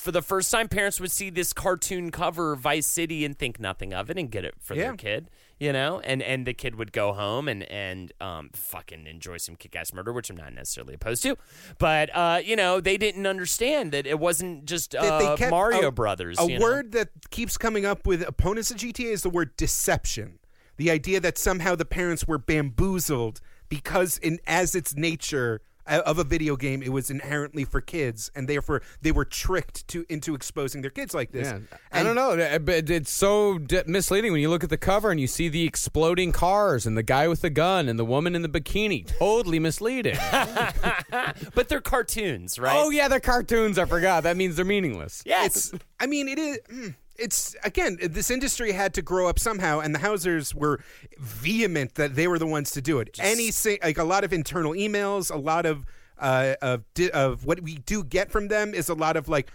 [0.00, 3.92] for the first time, parents would see this cartoon cover Vice City and think nothing
[3.92, 4.82] of it and get it for Yeah.
[4.84, 6.00] their kid, you know?
[6.00, 9.92] And and the kid would go home and, and um, fucking enjoy some kick ass
[9.92, 11.36] murder, which I'm not necessarily opposed to.
[11.78, 16.38] But, uh, you know, they didn't understand that it wasn't just uh, Mario a- Brothers.
[16.40, 16.64] A you know?
[16.64, 20.38] word that keeps coming up with opponents of GTA is the word deception.
[20.78, 25.60] The idea that somehow the parents were bamboozled because, in as its nature
[25.98, 30.04] of a video game, it was inherently for kids, and therefore they were tricked to
[30.08, 31.48] into exposing their kids like this.
[31.48, 31.58] Yeah.
[31.92, 35.20] I don't know, but it's so d- misleading when you look at the cover and
[35.20, 38.42] you see the exploding cars and the guy with the gun and the woman in
[38.42, 39.06] the bikini.
[39.18, 40.16] Totally misleading.
[41.54, 42.76] But they're cartoons, right?
[42.76, 43.78] Oh yeah, they're cartoons.
[43.78, 44.22] I forgot.
[44.22, 45.22] That means they're meaningless.
[45.26, 45.72] yes.
[45.72, 46.58] It's, I mean, it is.
[46.70, 50.80] mm, It's again, this industry had to grow up somehow, and the Housers were
[51.18, 53.18] vehement that they were the ones to do it.
[53.20, 53.50] Any
[53.82, 55.84] like a lot of internal emails, a lot of
[56.18, 59.50] uh, of of what we do get from them is a lot of like,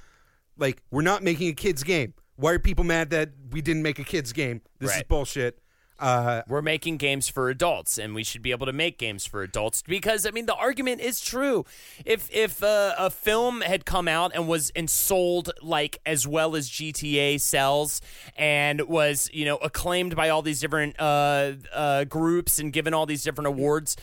[0.57, 2.13] like we're not making a kids game.
[2.35, 4.61] Why are people mad that we didn't make a kids game?
[4.79, 5.59] This is bullshit.
[5.97, 9.43] Uh, We're making games for adults, and we should be able to make games for
[9.43, 11.65] adults because I mean the argument is true.
[12.03, 16.55] If if uh, a film had come out and was and sold like as well
[16.55, 18.01] as GTA sells,
[18.35, 23.05] and was you know acclaimed by all these different uh, uh, groups and given all
[23.05, 23.95] these different awards,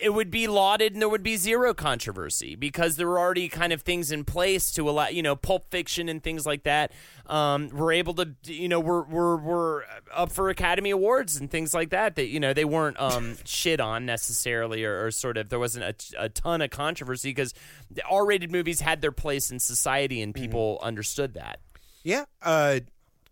[0.00, 3.72] it would be lauded and there would be zero controversy because there were already kind
[3.72, 6.92] of things in place to allow you know Pulp Fiction and things like that.
[7.26, 11.72] Um, we're able to you know we're we're we're up for Academy Awards and things
[11.74, 15.48] like that that you know they weren't um, shit on necessarily or, or sort of
[15.48, 17.54] there wasn't a, a ton of controversy because
[17.90, 21.60] the R-rated movies had their place in society and people understood that.
[22.02, 22.24] yeah.
[22.42, 22.80] Uh,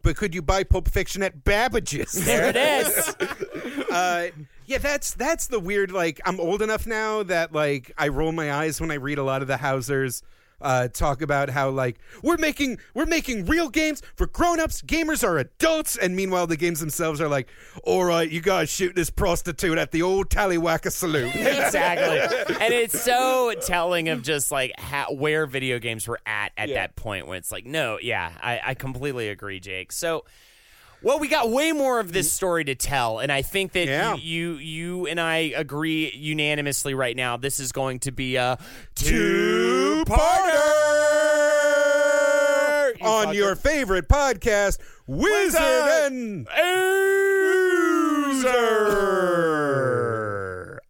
[0.03, 2.13] but could you buy Pulp Fiction at Babbage's?
[2.25, 3.09] There it is.
[3.91, 4.29] uh,
[4.67, 5.93] yeah, that's that's the weird.
[5.93, 9.23] Like, I'm old enough now that like I roll my eyes when I read a
[9.23, 10.23] lot of the Housers
[10.61, 14.83] uh, talk about how like we're making we're making real games for grown-ups.
[14.83, 17.49] Gamers are adults, and meanwhile the games themselves are like,
[17.85, 21.29] all right, you guys shoot this prostitute at the old Tallywhacker saloon.
[21.35, 22.19] exactly.
[22.61, 26.97] And it's so telling of just like how, where video games were at at that
[26.97, 29.93] point when it's like, no, yeah, I, I completely agree, Jake.
[29.93, 30.25] So,
[31.03, 34.15] well, we got way more of this story to tell, and I think that Yeah.
[34.17, 37.37] you, you you and I agree unanimously right now.
[37.37, 38.59] This is going to be a
[42.15, 45.61] two-parter on your favorite podcast, Wizard
[46.13, 46.47] and
[48.39, 49.48] Oozer.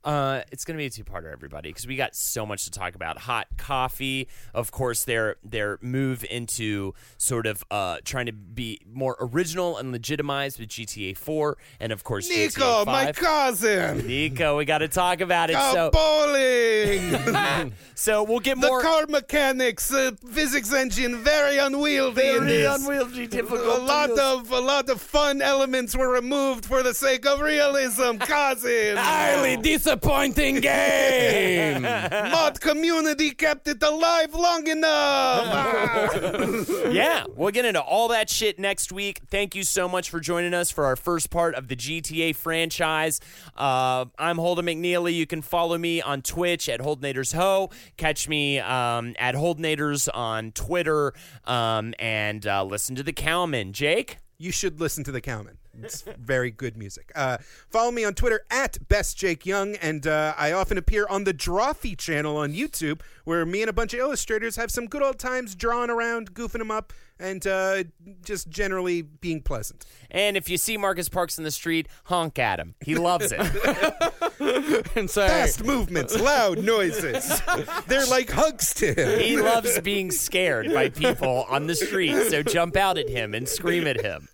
[0.09, 3.19] Uh, it's gonna be a two-parter, everybody, because we got so much to talk about.
[3.19, 9.19] Hot coffee, of course, their their move into sort of uh, trying to be more
[9.21, 12.87] original and legitimized with GTA 4, and of course, Niko, GTA 5.
[12.87, 14.01] my cousin.
[14.01, 15.57] Niko, we got to talk about it.
[15.57, 17.73] Go So, bowling.
[17.95, 18.81] so we'll get the more.
[18.81, 22.15] car mechanics, uh, physics engine, very unwieldy.
[22.15, 26.95] Very unwieldy, difficult A lot of a lot of fun elements were removed for the
[26.95, 28.17] sake of realism.
[28.21, 29.59] Cousin, Highly
[29.99, 31.82] disappointing game.
[31.82, 36.68] mod community kept it alive long enough.
[36.92, 39.20] yeah, we'll get into all that shit next week.
[39.28, 43.20] Thank you so much for joining us for our first part of the GTA franchise.
[43.57, 45.14] Uh, I'm Holden McNeely.
[45.14, 47.70] You can follow me on Twitch at Holdenators Ho.
[47.96, 53.72] Catch me um, at Holdenators on Twitter um, and uh, listen to the Cowman.
[53.72, 54.18] Jake?
[54.38, 55.59] you should listen to the cowman.
[55.85, 57.12] It's very good music.
[57.14, 57.39] Uh,
[57.70, 61.35] follow me on Twitter at Best Jake Young, and uh, I often appear on the
[61.35, 65.18] Drawfee channel on YouTube, where me and a bunch of illustrators have some good old
[65.18, 67.85] times drawing around, goofing them up, and uh,
[68.25, 69.85] just generally being pleasant.
[70.11, 72.75] And if you see Marcus Parks in the street, honk at him.
[72.81, 73.41] He loves it.
[74.97, 77.41] and say, Fast movements, loud noises.
[77.87, 79.21] They're like hugs to him.
[79.21, 83.49] he loves being scared by people on the street, so jump out at him and
[83.49, 84.29] scream at him.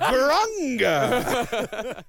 [0.00, 2.02] Gouranga.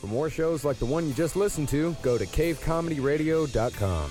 [0.00, 4.10] For more shows like the one you just listened to, go to cavecomedyradio.com.